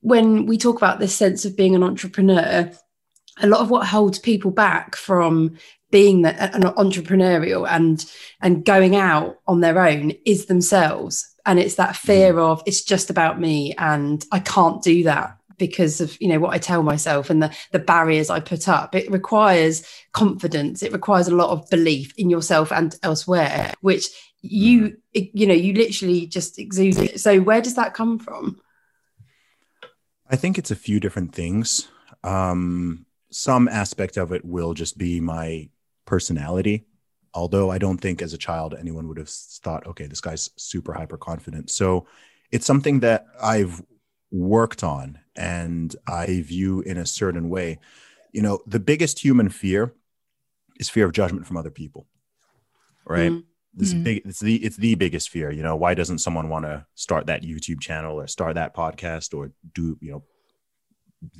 [0.00, 2.70] when we talk about this sense of being an entrepreneur,
[3.38, 5.56] a lot of what holds people back from
[5.90, 8.04] being that an entrepreneurial and
[8.40, 12.38] and going out on their own is themselves and it's that fear mm.
[12.40, 16.54] of it's just about me and i can't do that because of you know what
[16.54, 18.94] i tell myself and the the barriers i put up.
[18.94, 20.82] It requires confidence.
[20.82, 24.06] It requires a lot of belief in yourself and elsewhere which
[24.42, 28.60] you you know you literally just exude it so where does that come from?
[30.28, 31.88] I think it's a few different things.
[32.22, 35.68] Um some aspect of it will just be my
[36.06, 36.84] personality
[37.34, 40.92] although i don't think as a child anyone would have thought okay this guy's super
[40.92, 42.06] hyper confident so
[42.52, 43.82] it's something that i've
[44.34, 47.78] worked on and i view in a certain way.
[48.32, 49.94] You know the biggest human fear
[50.80, 52.06] is fear of judgment from other people
[53.06, 53.30] right?
[53.30, 53.44] Mm.
[53.74, 54.04] this is Mm.
[54.04, 55.76] big it's the it's the biggest fear you know?
[55.76, 59.96] Why doesn't someone want to start that youtube channel or start that podcast or do
[60.00, 60.22] you know?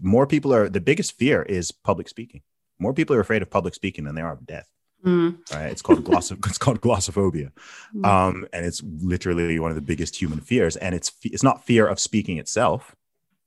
[0.01, 2.43] More people are the biggest fear is public speaking.
[2.79, 4.69] More people are afraid of public speaking than they are of death
[5.05, 5.37] Mm.
[5.53, 5.71] right?
[5.71, 7.51] It's called gloss it's called glossophobia.
[7.95, 8.07] Mm.
[8.07, 10.77] um and it's literally one of the biggest human fears.
[10.77, 12.97] And it's it's not fear of speaking itself.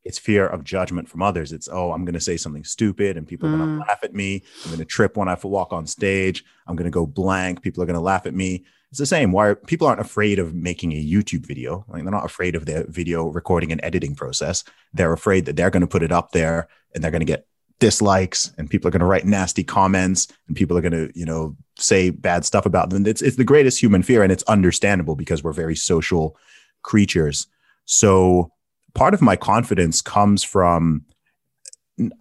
[0.03, 1.51] It's fear of judgment from others.
[1.51, 3.81] It's oh i'm going to say something stupid and people are going Mm.
[3.81, 4.43] to laugh at me.
[4.63, 6.43] I'm going to trip when i walk on stage.
[6.67, 7.61] I'm going to go blank.
[7.61, 8.65] People are going to laugh at me.
[8.91, 9.33] It's the same.
[9.33, 11.83] Why are, people aren't afraid of making a youtube video.
[11.89, 14.63] Like they're not afraid of the video recording and editing process.
[14.93, 17.45] They're afraid that they're going to put it up there and they're going to get
[17.79, 21.25] dislikes and people are going to write nasty comments and people are going to you
[21.25, 23.05] know say bad stuff about them.
[23.05, 26.35] It's, it's the greatest human fear and it's understandable because we're very social
[26.81, 27.47] creatures.
[27.85, 28.51] So
[28.95, 31.05] part of my confidence comes from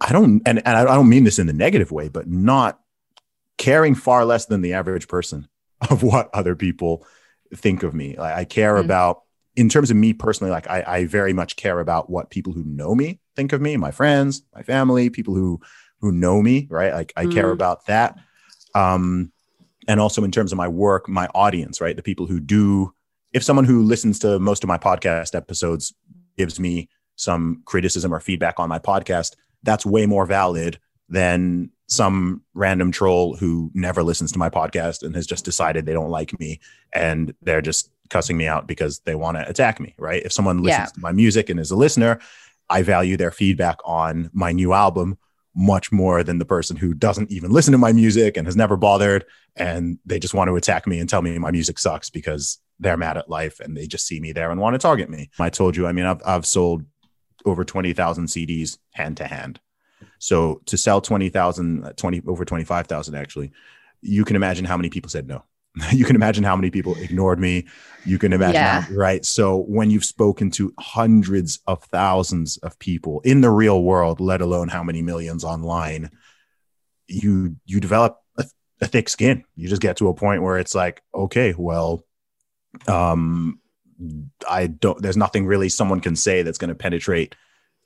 [0.01, 2.79] i don't and, and i don't mean this in the negative way but not
[3.57, 5.47] caring far less than the average person
[5.89, 7.05] of what other people
[7.55, 8.15] think of me.
[8.17, 8.85] Like i care Mm.
[8.85, 9.23] about
[9.57, 12.63] in terms of me personally like I, I very much care about what people who
[12.63, 15.59] know me think of me my friends my family people who
[15.99, 16.93] who know me right?
[16.93, 17.53] Like i care Mm.
[17.53, 18.17] about that.
[18.75, 19.31] Um
[19.89, 21.95] and also in terms of my work my audience right?
[21.95, 22.93] The people who do
[23.33, 25.93] if someone who listens to most of my podcast episodes
[26.37, 30.79] gives me some criticism or feedback on my podcast that's way more valid
[31.09, 35.93] than some random troll who never listens to my podcast and has just decided they
[35.93, 36.59] don't like me
[36.93, 40.23] and they're just cussing me out because they want to attack me, right?
[40.23, 40.93] If someone listens Yeah.
[40.93, 42.19] to my music and is a listener,
[42.69, 45.17] I value their feedback on my new album
[45.55, 48.77] much more than the person who doesn't even listen to my music and has never
[48.77, 52.59] bothered and they just want to attack me and tell me my music sucks because
[52.79, 55.31] they're mad at life and they just see me there and want to target me.
[55.39, 56.83] I told you, I mean, I've, I've sold
[57.43, 59.59] over 20,000 CDs hand to hand.
[60.19, 63.51] So to sell 20,000, uh, 20 over 25,000 actually,
[64.01, 65.43] you can imagine how many people said no.
[65.91, 67.67] you can imagine how many people ignored me.
[68.05, 68.81] You can imagine, Yeah.
[68.81, 69.25] how- right?
[69.25, 74.41] So when you've spoken to hundreds of thousands of people in the real world, let
[74.41, 76.09] alone how many millions online,
[77.07, 78.45] you you develop a,
[78.81, 79.43] a thick skin.
[79.55, 82.03] You just get to a point where it's like, okay, well,
[82.87, 83.59] um,
[84.49, 85.01] I don't.
[85.01, 87.35] There's nothing really someone can say that's going to penetrate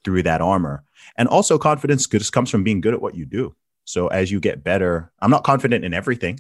[0.04, 0.84] through that armor.
[1.18, 3.56] And also, confidence just comes from being good at what you do.
[3.86, 6.40] So as you get better, I'm not confident in everything.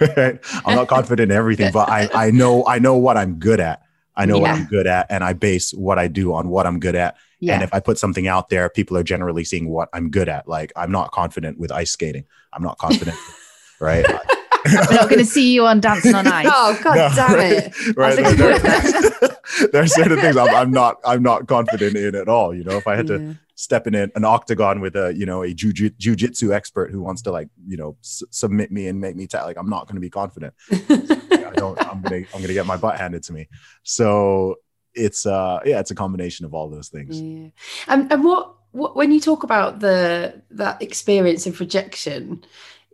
[0.00, 0.38] Right?
[0.64, 3.82] I'm not confident in everything, but I I know I know what I'm good at.
[4.16, 6.80] I know what I'm good at, and I base what I do on what I'm
[6.80, 7.16] good at.
[7.40, 7.54] Yeah.
[7.54, 10.48] And if I put something out there, people are generally seeing what I'm good at.
[10.48, 12.24] Like I'm not confident with ice skating.
[12.52, 13.16] I'm not confident,
[13.80, 14.04] right?
[14.66, 16.48] We're not going to see you on Dancing on Ice.
[16.50, 17.96] Oh god No, damn right, it!
[17.96, 18.14] Right.
[18.16, 19.36] think There, there-
[19.72, 22.52] there are certain things I'm, I'm not I'm not confident in at all.
[22.54, 23.62] You know, if I had to Yeah.
[23.64, 27.32] step in an, octagon with a you know a jiu- jujitsu expert who wants to
[27.32, 30.00] like you know s- submit me and make me ta- like I'm not going to
[30.00, 30.54] be confident.
[30.70, 31.78] I don't.
[31.86, 33.48] I'm gonna I'm gonna get my butt handed to me.
[33.82, 34.56] So
[34.94, 37.20] it's uh yeah, it's a combination of all those things.
[37.20, 37.48] Yeah.
[37.86, 42.44] And and what, what when you talk about the that experience of rejection,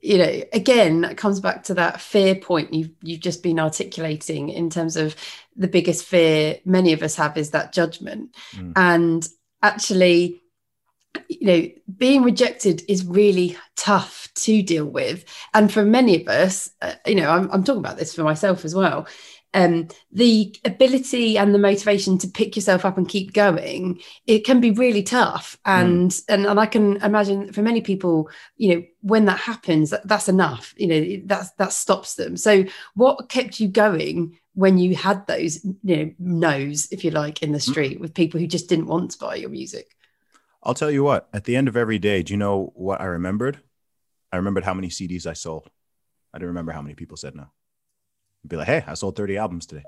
[0.03, 4.51] you know, again, that comes back to that fear point you've you've just been articulating
[4.51, 5.17] in terms of
[5.57, 8.35] the biggest fear many of us have is that judgment.
[8.55, 8.73] Mm.
[8.77, 9.29] And
[9.63, 10.43] actually,
[11.29, 15.25] you know, being rejected is really tough to deal with.
[15.53, 18.65] And for many of us, uh, you know, I'm, I'm talking about this for myself
[18.65, 19.07] as well.
[19.53, 24.61] Um, the ability and the motivation to pick yourself up and keep going, it can
[24.61, 25.57] be really tough.
[25.65, 30.09] And and, and I can imagine for many people, you know, when that happens, that,
[30.09, 30.75] that's enough.
[30.77, 32.37] You know, that's that stops them.
[32.37, 37.41] So, what kept you going when you had those, you know, no's, if you like,
[37.45, 39.94] in the street with people who just didn't want to buy your music?
[40.65, 41.29] I'll tell you what.
[41.33, 43.61] At the end of every day, do you know what I remembered?
[44.33, 45.71] I remembered how many CDs I sold.
[46.33, 47.43] I didn't remember how many people said no.
[48.45, 49.85] I'd be like, hey, I sold 30 albums today.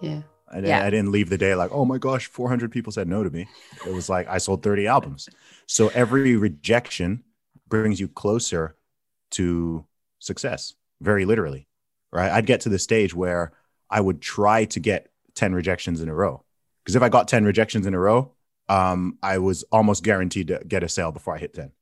[0.00, 0.22] Yeah.
[0.48, 0.84] I didn't, Yeah.
[0.84, 3.48] I didn't leave the day like, oh my gosh, 400 people said no to me.
[3.86, 5.28] It was like, I sold 30 albums.
[5.66, 7.24] So every rejection
[7.68, 8.76] brings you closer
[9.32, 9.86] to
[10.18, 11.66] success, very literally,
[12.12, 12.30] right?
[12.30, 13.52] I'd get to the stage where
[13.88, 16.44] I would try to get 10 rejections in a row.
[16.84, 18.32] Because if I got 10 rejections in a row,
[18.70, 21.72] um, I was almost guaranteed to get a sale before I hit 10.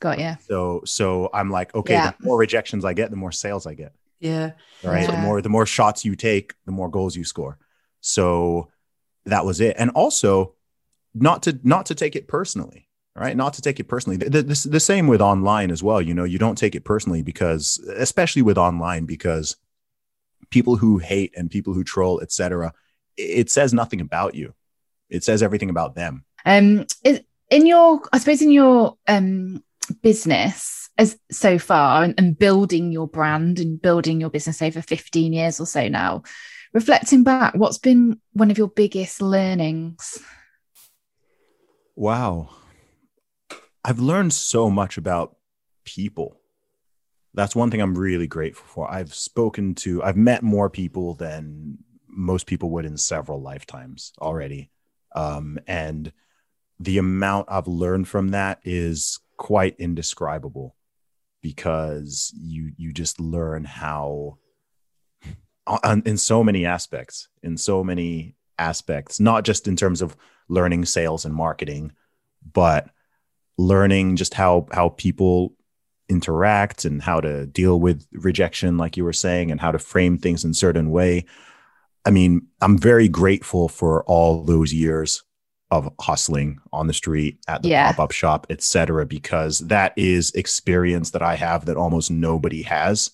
[0.00, 0.36] Got yeah.
[0.36, 2.12] So, so I'm like, okay, Yeah.
[2.18, 3.92] the more rejections I get, the more sales I get.
[4.20, 4.52] Yeah.
[4.82, 5.06] right?
[5.06, 7.58] The more the more shots you take the more goals you score.
[8.00, 8.70] So
[9.26, 9.76] that was it.
[9.78, 10.54] And also
[11.14, 12.84] not to not to take it personally
[13.18, 13.34] right?
[13.34, 14.18] Not to take it personally.
[14.18, 16.02] The, the, the same with online as well.
[16.02, 19.56] You know you don't take it personally because especially with online because
[20.50, 22.72] people who hate and people who troll etc
[23.16, 24.54] it says nothing about you
[25.08, 29.62] it says everything about them Um, is, in your, I suppose, in your um
[30.02, 35.32] business as so far, and, and building your brand and building your business over fifteen
[35.32, 36.22] years or so now,
[36.72, 40.18] reflecting back, what's been one of your biggest learnings?
[41.94, 42.50] Wow.
[43.84, 45.36] I've learned so much about
[45.84, 46.40] people.
[47.34, 48.90] That's one thing I'm really grateful for.
[48.90, 51.78] I've spoken to, I've met more people than
[52.08, 54.70] most people would in several lifetimes already.
[55.16, 56.12] Um, and
[56.78, 60.76] the amount I've learned from that is quite indescribable
[61.42, 64.38] because you you just learn how
[65.66, 70.16] on, in so many aspects in so many aspects not just in terms of
[70.48, 71.92] learning sales and marketing
[72.52, 72.88] but
[73.58, 75.52] learning just how how people
[76.08, 80.18] interact and how to deal with rejection like you were saying and how to frame
[80.18, 81.24] things in certain way
[82.06, 85.22] i mean i'm very grateful for all those years
[85.72, 87.90] of hustling on the street at the Yeah.
[87.92, 93.10] pop-up shop etc because that is experience that i have that almost nobody has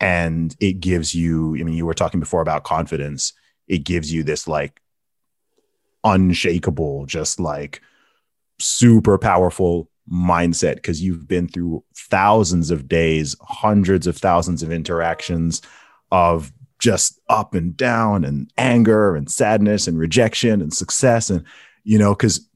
[0.00, 3.32] and it gives you i mean you were talking before about confidence
[3.66, 4.80] it gives you this like
[6.04, 7.82] unshakable just like
[8.60, 15.60] super powerful mindset because you've been through thousands of days hundreds of thousands of interactions
[16.10, 21.44] of just up and down and anger and sadness and rejection and success and
[21.84, 22.46] you know because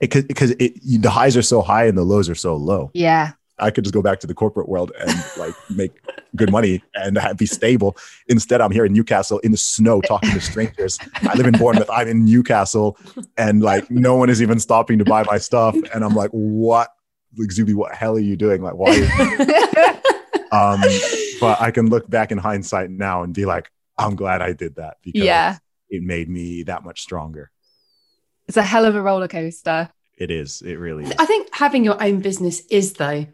[0.00, 3.70] because it, the highs are so high and the lows are so low Yeah, I
[3.70, 5.92] could just go back to the corporate world and like make
[6.36, 7.96] good money and be stable.
[8.28, 10.98] Instead, I'm here in Newcastle in the snow talking to strangers.
[11.22, 11.90] I live in Bournemouth.
[11.90, 12.96] I'm in Newcastle,
[13.36, 15.76] and like no one is even stopping to buy my stuff.
[15.94, 16.90] And I'm like, what,
[17.36, 18.62] like Zuby, what hell are you doing?
[18.62, 18.90] Like, why?
[20.52, 20.82] um,
[21.40, 24.76] but I can look back in hindsight now and be like, I'm glad I did
[24.76, 25.58] that because yeah.
[25.90, 27.50] it made me that much stronger.
[28.46, 29.90] It's a hell of a roller coaster.
[30.16, 30.62] It is.
[30.62, 31.12] It really is.
[31.18, 33.26] I think having your own business is though.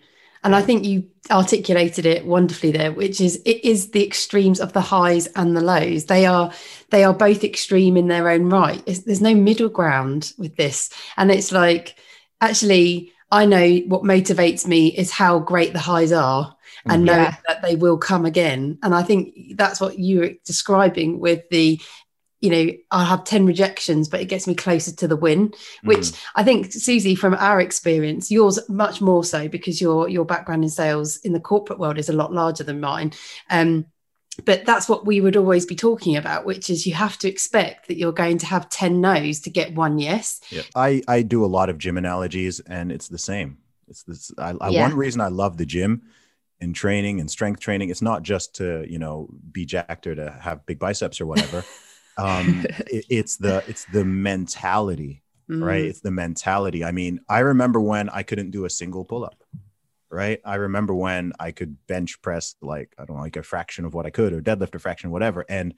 [0.42, 4.74] And I think you articulated it wonderfully there, which is it is the extremes of
[4.74, 6.04] the highs and the lows.
[6.04, 6.52] They are
[6.90, 8.82] they are both extreme in their own right.
[8.84, 11.96] It's, there's no middle ground with this, and it's like
[12.42, 16.53] actually I know what motivates me is how great the highs are,
[16.86, 17.36] and know yeah.
[17.48, 18.78] that they will come again.
[18.82, 21.80] And I think that's what you were describing with the
[22.40, 26.00] you know, I'll have 10 rejections, but it gets me closer to the win, which
[26.00, 26.24] mm.
[26.34, 30.68] I think, Suzy, from our experience, yours much more so because your your background in
[30.68, 33.14] sales in the corporate world is a lot larger than mine.
[33.48, 33.86] Um,
[34.44, 37.88] but that's what we would always be talking about, which is you have to expect
[37.88, 40.40] that you're going to have 10 no's to get one yes.
[40.50, 40.62] Yeah.
[40.74, 43.56] I, I do a lot of gym analogies and it's the same.
[43.88, 44.82] It's this I, I yeah.
[44.82, 46.02] one reason I love the gym
[46.64, 47.90] and training and strength training.
[47.90, 51.64] It's not just to, you know, be jacked or to have big biceps or whatever.
[52.18, 55.62] um, it, it's the it's the mentality, mm-hmm.
[55.62, 55.84] right?
[55.84, 56.84] It's the mentality.
[56.84, 59.44] I mean, I remember when I couldn't do a single pull up,
[60.10, 60.40] right?
[60.44, 63.94] I remember when I could bench press like I don't know, like a fraction of
[63.94, 65.44] what I could, or deadlift a fraction, whatever.
[65.48, 65.74] And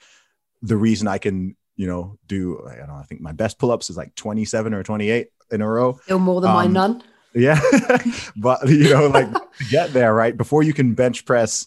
[0.62, 3.72] the reason I can, you know, do I don't know, I think my best pull
[3.72, 5.98] ups is like 27 or 28 in a row.
[6.04, 7.02] Still more than um, my none.
[7.36, 7.60] Yeah,
[8.36, 10.36] but you know, like to get there, right?
[10.36, 11.66] Before you can bench press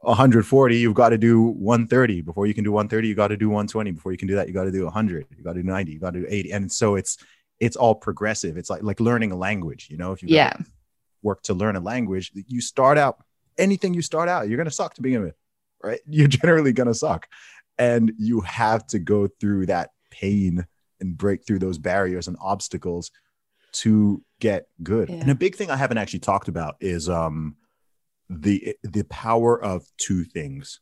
[0.00, 2.22] 140, you've got to do 130.
[2.22, 3.92] Before you can do 130, you got to do 120.
[3.92, 5.26] Before you can do that, you got to do 100.
[5.36, 5.92] You got to do 90.
[5.92, 6.50] You got to do 80.
[6.52, 7.18] And so it's
[7.60, 8.56] it's all progressive.
[8.56, 9.88] It's like like learning a language.
[9.90, 10.56] You know, if you yeah
[11.22, 13.24] work to learn a language, you start out
[13.58, 15.34] anything you start out, you're gonna suck to begin with,
[15.82, 16.00] right?
[16.06, 17.28] You're generally gonna suck,
[17.78, 20.66] and you have to go through that pain
[21.00, 23.10] and break through those barriers and obstacles
[23.80, 25.08] to get good.
[25.08, 25.16] Yeah.
[25.16, 27.56] And a big thing I haven't actually talked about is um
[28.28, 30.80] the the power of two things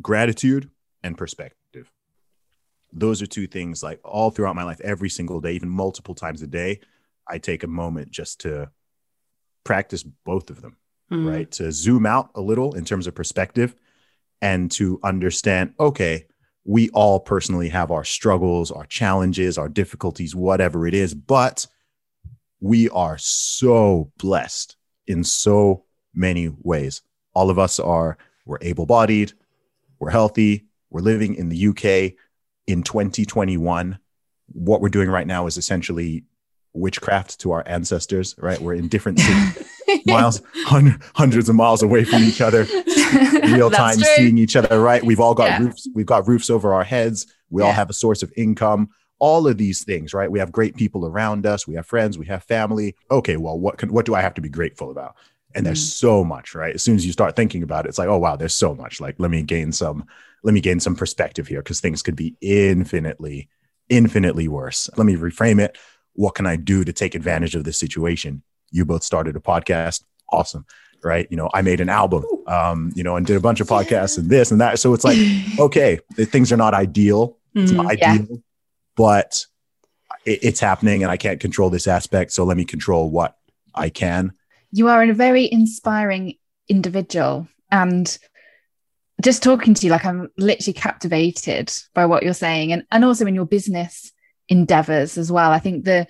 [0.00, 0.70] gratitude
[1.02, 1.90] and perspective
[2.92, 6.42] those are two things like all throughout my life every single day even multiple times
[6.42, 6.80] a day
[7.28, 8.70] i take a moment just to
[9.64, 10.76] practice both of them
[11.10, 11.28] mm-hmm.
[11.28, 13.74] right to zoom out a little in terms of perspective
[14.40, 16.26] and to understand okay
[16.64, 21.66] we all personally have our struggles our challenges our difficulties whatever it is but
[22.62, 24.76] we are so blessed
[25.08, 25.84] in so
[26.14, 27.02] many ways.
[27.34, 29.32] All of us are, we're able bodied,
[29.98, 32.14] we're healthy, we're living in the UK
[32.68, 33.98] in 2021.
[34.52, 36.24] What we're doing right now is essentially
[36.72, 38.60] witchcraft to our ancestors, right?
[38.60, 39.18] We're in different
[39.88, 42.62] cities, miles, hundreds of miles away from each other,
[43.52, 45.02] real time seeing each other, right?
[45.02, 45.58] We've all got yeah.
[45.64, 47.26] roofs, we've got roofs over our heads.
[47.50, 47.68] We yeah.
[47.68, 48.90] all have a source of income.
[49.24, 50.30] All of these things, right?
[50.30, 51.64] We have great people around us.
[51.64, 52.18] We have friends.
[52.18, 52.96] We have family.
[53.08, 55.14] Okay, well, what can what do I have to be grateful about?
[55.54, 55.92] and there's mm.
[55.92, 58.36] so much right as soon as you start thinking about it it's like oh wow
[58.36, 60.06] there's so much like let me gain some
[60.42, 63.48] let me gain some perspective here because things could be infinitely
[63.88, 65.76] infinitely worse let me reframe it
[66.14, 70.04] what can i do to take advantage of this situation you both started a podcast
[70.30, 70.64] awesome
[71.02, 73.66] right you know i made an album um you know and did a bunch of
[73.66, 75.18] podcasts and this and that so it's like
[75.58, 78.36] okay things are not ideal it's not mm, ideal yeah.
[78.96, 79.46] But
[80.24, 82.32] it, it's happening and i can't control this aspect.
[82.32, 83.36] So let me control what
[83.74, 84.32] i can.
[84.70, 86.34] You are a very inspiring
[86.68, 87.48] individual.
[87.70, 88.18] And
[89.22, 93.24] just talking to you like i'm literally captivated by what you're saying and and also
[93.24, 94.12] in your business
[94.48, 95.50] endeavors as well.
[95.50, 96.06] I think the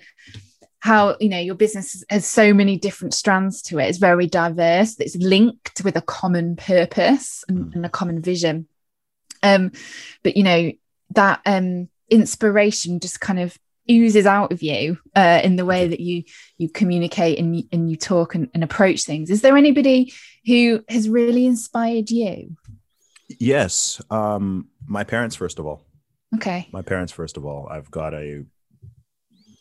[0.79, 3.85] how you know your business has so many different strands to it.
[3.85, 4.99] It's very diverse.
[4.99, 7.75] It's linked with a common purpose and, mm.
[7.75, 8.67] and a common vision.
[9.41, 9.71] Um
[10.23, 10.71] but you know
[11.11, 13.57] that um inspiration just kind of
[13.89, 16.23] oozes out of you uh, in the way that you
[16.57, 19.29] you communicate and, and you talk and, and approach things.
[19.29, 20.13] Is there anybody
[20.45, 22.55] who has really inspired you?
[23.39, 25.85] Yes um my parents first of all.
[26.35, 26.67] Okay.
[26.71, 27.67] My parents first of all.
[27.69, 28.45] I've got a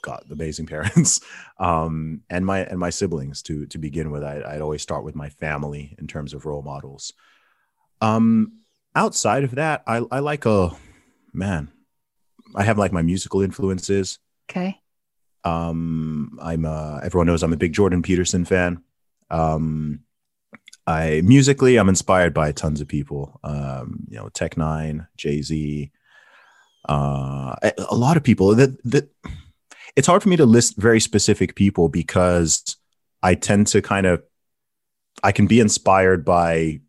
[0.02, 1.20] got amazing parents
[1.58, 4.22] um and my and my siblings to to begin with.
[4.22, 7.12] I, i'd always start with my family in terms of role models.
[8.00, 8.58] Um
[8.94, 10.70] outside of that i i like a
[11.32, 11.72] man
[12.54, 14.18] I have like my musical influences.
[14.50, 14.80] Okay.
[15.44, 18.82] Um, I'm uh, everyone knows I'm a big Jordan Peterson fan.
[19.30, 20.00] Um,
[20.86, 23.40] I musically I'm inspired by tons of people.
[23.42, 25.90] Um, you know, Tech N9ne, Jay Z,
[26.88, 28.54] uh, a lot of people.
[28.54, 29.08] That that
[29.96, 32.76] it's hard for me to list very specific people because
[33.22, 34.22] I tend to kind of
[35.22, 36.80] I can be inspired by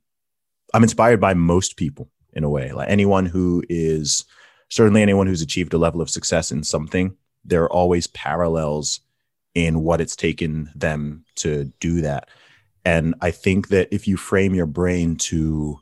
[0.74, 2.72] I'm inspired by most people in a way.
[2.72, 4.26] Like anyone who is
[4.74, 7.16] certainly anyone who's achieved a level of success in something,
[7.46, 9.02] there are always parallels
[9.54, 12.28] in what it's taken them to do that.
[12.84, 15.80] And I think that if you frame your brain to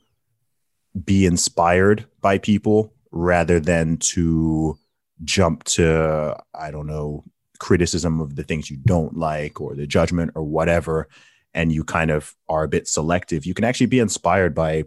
[1.06, 4.78] be inspired by people rather than to
[5.24, 7.24] jump to, I don't know,
[7.60, 11.08] criticism of the things you don't like or the judgment or whatever,
[11.54, 14.84] and you kind of are a bit selective, you can actually be inspired by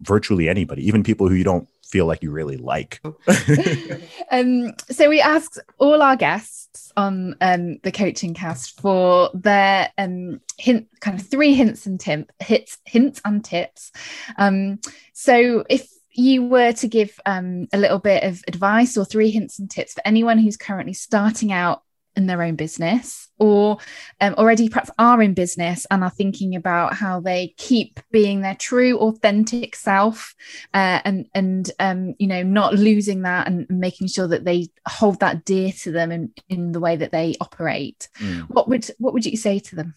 [0.00, 3.00] virtually anybody, even people who you don't feel like you really like.
[4.30, 10.40] um, so we asked all our guests on um, the coaching cast for their um,
[10.58, 13.90] hint, kind of three hints and tip, hits, hints and tips.
[14.36, 14.80] Um,
[15.14, 19.58] so if you were to give um, a little bit of advice or three hints
[19.58, 21.82] and tips for anyone who's currently starting out
[22.16, 23.78] in their own business or
[24.20, 28.54] um, already perhaps are in business and are thinking about how they keep being their
[28.54, 30.34] true authentic self
[30.74, 35.20] uh, and and um, you know not losing that and making sure that they hold
[35.20, 38.08] that dear to them in, in the way that they operate.
[38.18, 38.46] Mm.
[38.48, 39.94] what would what would you say to them?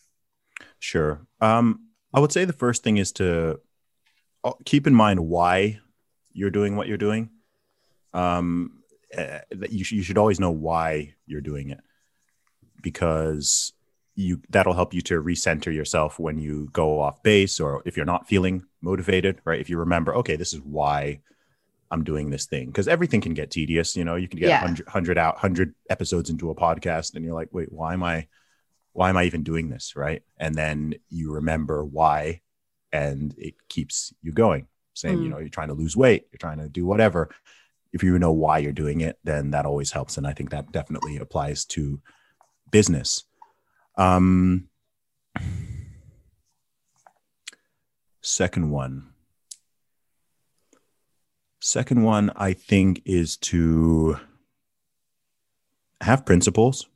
[0.80, 1.26] Sure.
[1.40, 3.60] Um, i would say the first thing is to
[4.44, 5.80] uh, keep in mind why
[6.34, 7.30] you're doing what you're doing.
[8.14, 8.78] Um,
[9.18, 11.80] uh, that you, sh- you should always know why you're doing it
[12.82, 13.74] because
[14.16, 18.06] you that'll help you to recenter yourself when you go off base or if you're
[18.06, 19.60] not feeling motivated right?
[19.60, 21.20] If you remember okay this is why
[21.90, 24.16] i'm doing this thing because everything can get tedious you know?
[24.16, 24.62] You can get yeah.
[24.62, 28.28] 100, 100 out 100 episodes into a podcast and you're like wait why am i
[28.94, 29.96] why am i even doing this?
[29.96, 30.24] Right?
[30.38, 32.42] And then you remember why
[32.92, 34.68] and it keeps you going.
[34.94, 35.24] Same mm.
[35.24, 37.30] you know you're trying to lose weight you're trying to do whatever.
[37.94, 40.18] If you know why you're doing it then that always helps.
[40.18, 42.02] And i think that definitely applies to
[42.72, 43.24] business.
[43.98, 44.70] Um,
[48.22, 49.10] second one.
[51.60, 54.18] Second one, I think, is to
[56.02, 56.88] have principles.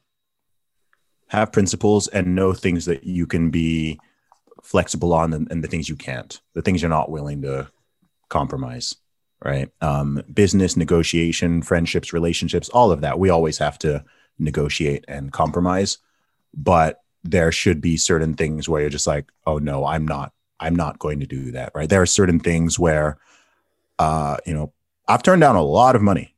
[1.27, 3.99] Have principles and know things that you can be
[4.63, 7.69] flexible on and, and the things you can't, the things you're not willing to
[8.29, 8.95] compromise,
[9.43, 9.69] right?
[9.81, 13.19] Um, business, negotiation, friendships, relationships, all of that.
[13.19, 14.03] We always have to
[14.39, 15.97] negotiate and compromise
[16.53, 20.75] but there should be certain things where you're just like oh no i'm not i'm
[20.75, 23.17] not going to do that right there are certain things where
[23.99, 24.71] uh you know
[25.07, 26.35] i've turned down a lot of money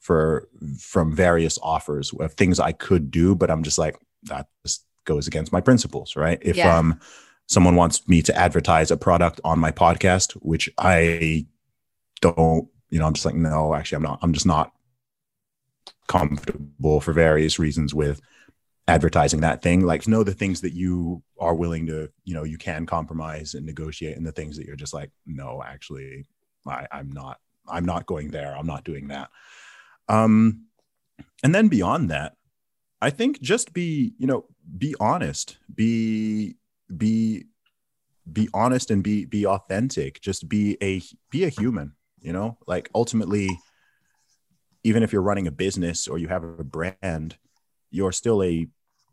[0.00, 0.48] for
[0.78, 5.26] from various offers of things i could do but i'm just like that just goes
[5.26, 6.76] against my principles right if yeah.
[6.76, 6.98] um
[7.46, 11.46] someone wants me to advertise a product on my podcast which i
[12.20, 14.72] don't you know i'm just like no actually i'm not i'm just not
[16.08, 18.20] comfortable for various reasons with
[18.88, 19.82] advertising that thing.
[19.84, 23.64] Like know the things that you are willing to you know you can compromise and
[23.64, 26.26] negotiate and the things that you're just like no actually
[26.66, 27.38] I, i'm not
[27.68, 28.56] i'm not going there.
[28.56, 29.30] I'm not doing that.
[30.08, 30.64] Um
[31.44, 32.34] and then beyond that
[33.00, 34.46] i think just be you know
[34.76, 35.58] be honest.
[35.72, 36.56] Be
[36.96, 37.44] be
[38.30, 40.20] be honest and be be authentic.
[40.20, 42.58] Just be a be a human you know?
[42.66, 43.48] Like ultimately
[44.84, 47.36] even if you're running a business or you have a brand,
[47.90, 48.66] you're still a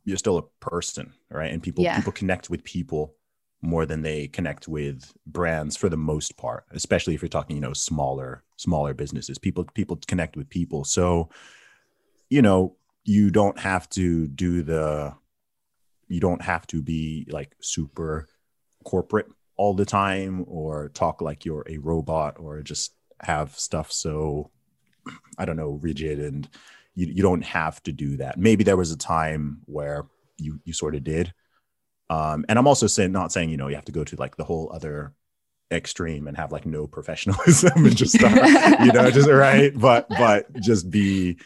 [0.03, 1.51] you're still a person, right?
[1.51, 1.97] And people yeah.
[1.97, 3.15] people connect with people
[3.61, 7.61] more than they connect with brands for the most part, especially if you're talking, you
[7.61, 9.37] know, smaller smaller businesses.
[9.37, 10.83] People people connect with people.
[10.83, 11.29] So,
[12.29, 15.13] you know, you don't have to do the
[16.07, 18.27] you don't have to be like super
[18.83, 24.51] corporate all the time or talk like you're a robot or just have stuff so
[25.37, 26.47] I don't know, rigid and
[26.95, 28.37] you, you don't have to do that.
[28.37, 30.05] Maybe there was a time where
[30.37, 31.33] you you sort of did.
[32.09, 34.37] Um, and I'm also saying not saying, you know, you have to go to like
[34.37, 35.13] the whole other
[35.71, 39.77] extreme and have like no professionalism and just uh, you know, just right.
[39.77, 41.37] But but just be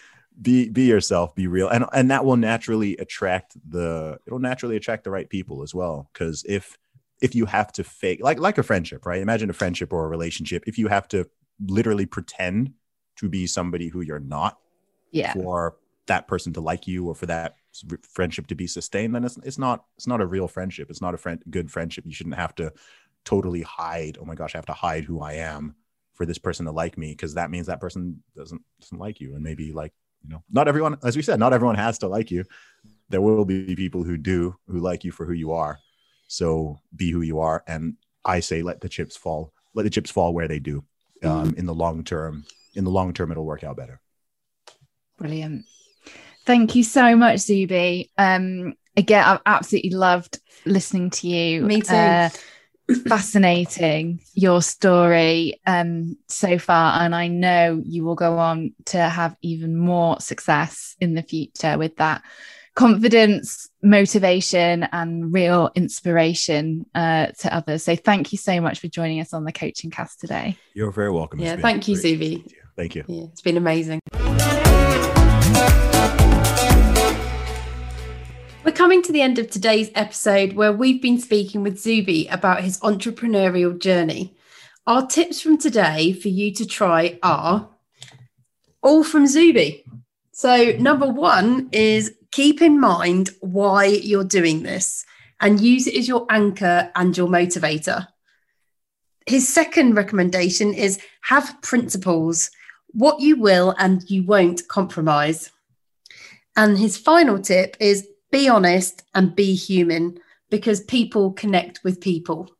[0.41, 1.69] be be yourself, be real.
[1.69, 6.09] And and that will naturally attract the it'll naturally attract the right people as well.
[6.13, 6.77] Cause if
[7.21, 9.21] if you have to fake like like a friendship, right?
[9.21, 10.63] Imagine a friendship or a relationship.
[10.67, 11.29] If you have to
[11.65, 12.73] literally pretend
[13.19, 14.57] to be somebody who you're not
[15.11, 15.33] yeah.
[15.33, 17.55] for that person to like you or for that
[18.01, 20.89] friendship to be sustained then it's, it's not it's not a real friendship.
[20.89, 22.05] It's not a friend good friendship.
[22.05, 22.73] You shouldn't have to
[23.25, 25.75] totally hide oh my gosh i have to hide who i am
[26.19, 29.35] for this person to like me because that means that person doesn't doesn't like you.
[29.35, 32.29] And maybe like you know not everyone as we said not everyone has to like
[32.29, 32.43] you.
[33.07, 35.79] There will be people who do who like you for who you are.
[36.27, 37.63] So be who you are.
[37.65, 37.95] And
[38.25, 40.83] i say let the chips fall let the chips fall where they do
[41.23, 42.43] um, in the long term
[42.79, 43.99] in the long term, it'll work out better.
[45.17, 45.65] Brilliant.
[46.45, 48.09] Thank you so much, Zuby.
[48.17, 51.61] Um, again, I've absolutely loved listening to you.
[51.61, 51.93] Me too.
[51.93, 52.29] Uh,
[53.07, 59.35] fascinating your story um, so far and i know you will go on to have
[59.43, 62.23] even more success in the future with that
[62.73, 69.19] confidence motivation and real inspiration uh, to others so thank you so much for joining
[69.19, 72.43] us on the coaching cast today you're very welcome yeah thank you Zuby
[72.79, 73.99] thank you yeah, it's been amazing
[78.63, 82.61] We're coming to the end of today's episode where we've been speaking with Zuby about
[82.61, 84.37] his entrepreneurial journey.
[84.85, 87.69] Our tips from today for you to try are
[88.83, 89.85] all from Zuby.
[90.33, 95.03] So, number one is keep in mind why you're doing this
[95.41, 98.07] and use it as your anchor and your motivator.
[99.25, 102.51] His second recommendation is have principles,
[102.91, 105.51] what you will and you won't compromise.
[106.55, 110.19] And his final tip is be honest and be human
[110.49, 112.51] because people connect with people.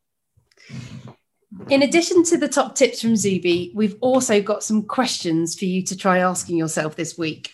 [1.69, 5.83] In addition to the top tips from Zuby, we've also got some questions for you
[5.83, 7.53] to try asking yourself this week.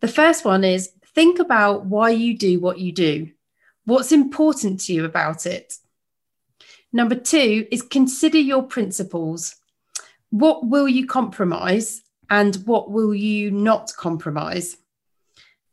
[0.00, 3.30] The first one is think about why you do what you do.
[3.84, 5.74] What's important to you about it?
[6.92, 9.56] Number two is consider your principles.
[10.30, 14.76] What will you compromise and what will you not compromise?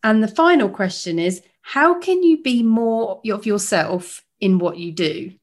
[0.03, 4.91] And the final question is how can you be more of yourself in what you
[4.91, 5.33] do?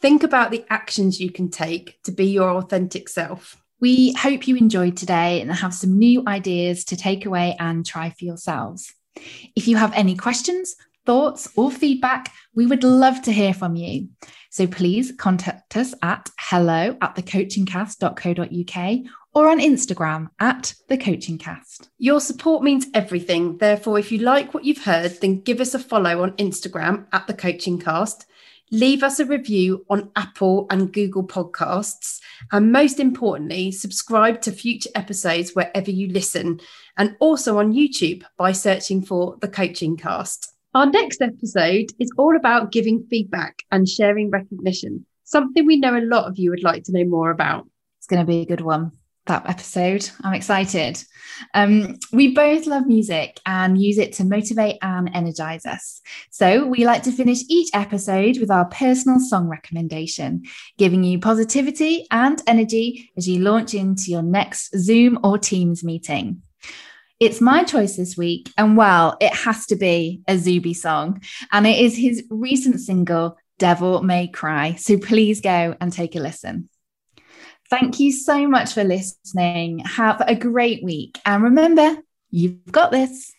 [0.00, 3.62] Think about the actions you can take to be your authentic self.
[3.80, 8.10] We hope you enjoyed today and have some new ideas to take away and try
[8.10, 8.94] for yourselves.
[9.54, 10.74] If you have any questions,
[11.08, 14.10] thoughts, or feedback, we would love to hear from you.
[14.50, 21.88] So please contact us at hello at thecoachingcast.co.uk or on Instagram at the Coaching Cast.
[21.96, 23.56] Your support means everything.
[23.56, 27.26] Therefore, if you like what you've heard, then give us a follow on Instagram at
[27.26, 28.26] the Coaching Cast.
[28.70, 32.20] Leave us a review on Apple and Google Podcasts.
[32.52, 36.60] And most importantly, subscribe to future episodes wherever you listen
[36.98, 40.52] and also on YouTube by searching for the Coaching Cast.
[40.74, 46.04] Our next episode is all about giving feedback and sharing recognition, something we know a
[46.04, 47.66] lot of you would like to know more about.
[47.98, 48.92] It's going to be a good one
[49.28, 50.08] that episode.
[50.24, 51.02] I'm excited.
[51.54, 56.00] Um, we both love music and use it to motivate and energize us.
[56.30, 60.42] So we like to finish each episode with our personal song recommendation,
[60.76, 66.42] giving you positivity and energy as you launch into your next Zoom or Teams meeting.
[67.20, 71.66] It's my choice this week, and well, it has to be a Zuby song, and
[71.66, 74.76] it is his recent single, Devil May Cry.
[74.76, 76.68] So please go and take a listen.
[77.70, 79.80] Thank you so much for listening.
[79.80, 81.18] Have a great week.
[81.26, 81.96] And remember,
[82.30, 83.32] you've got this.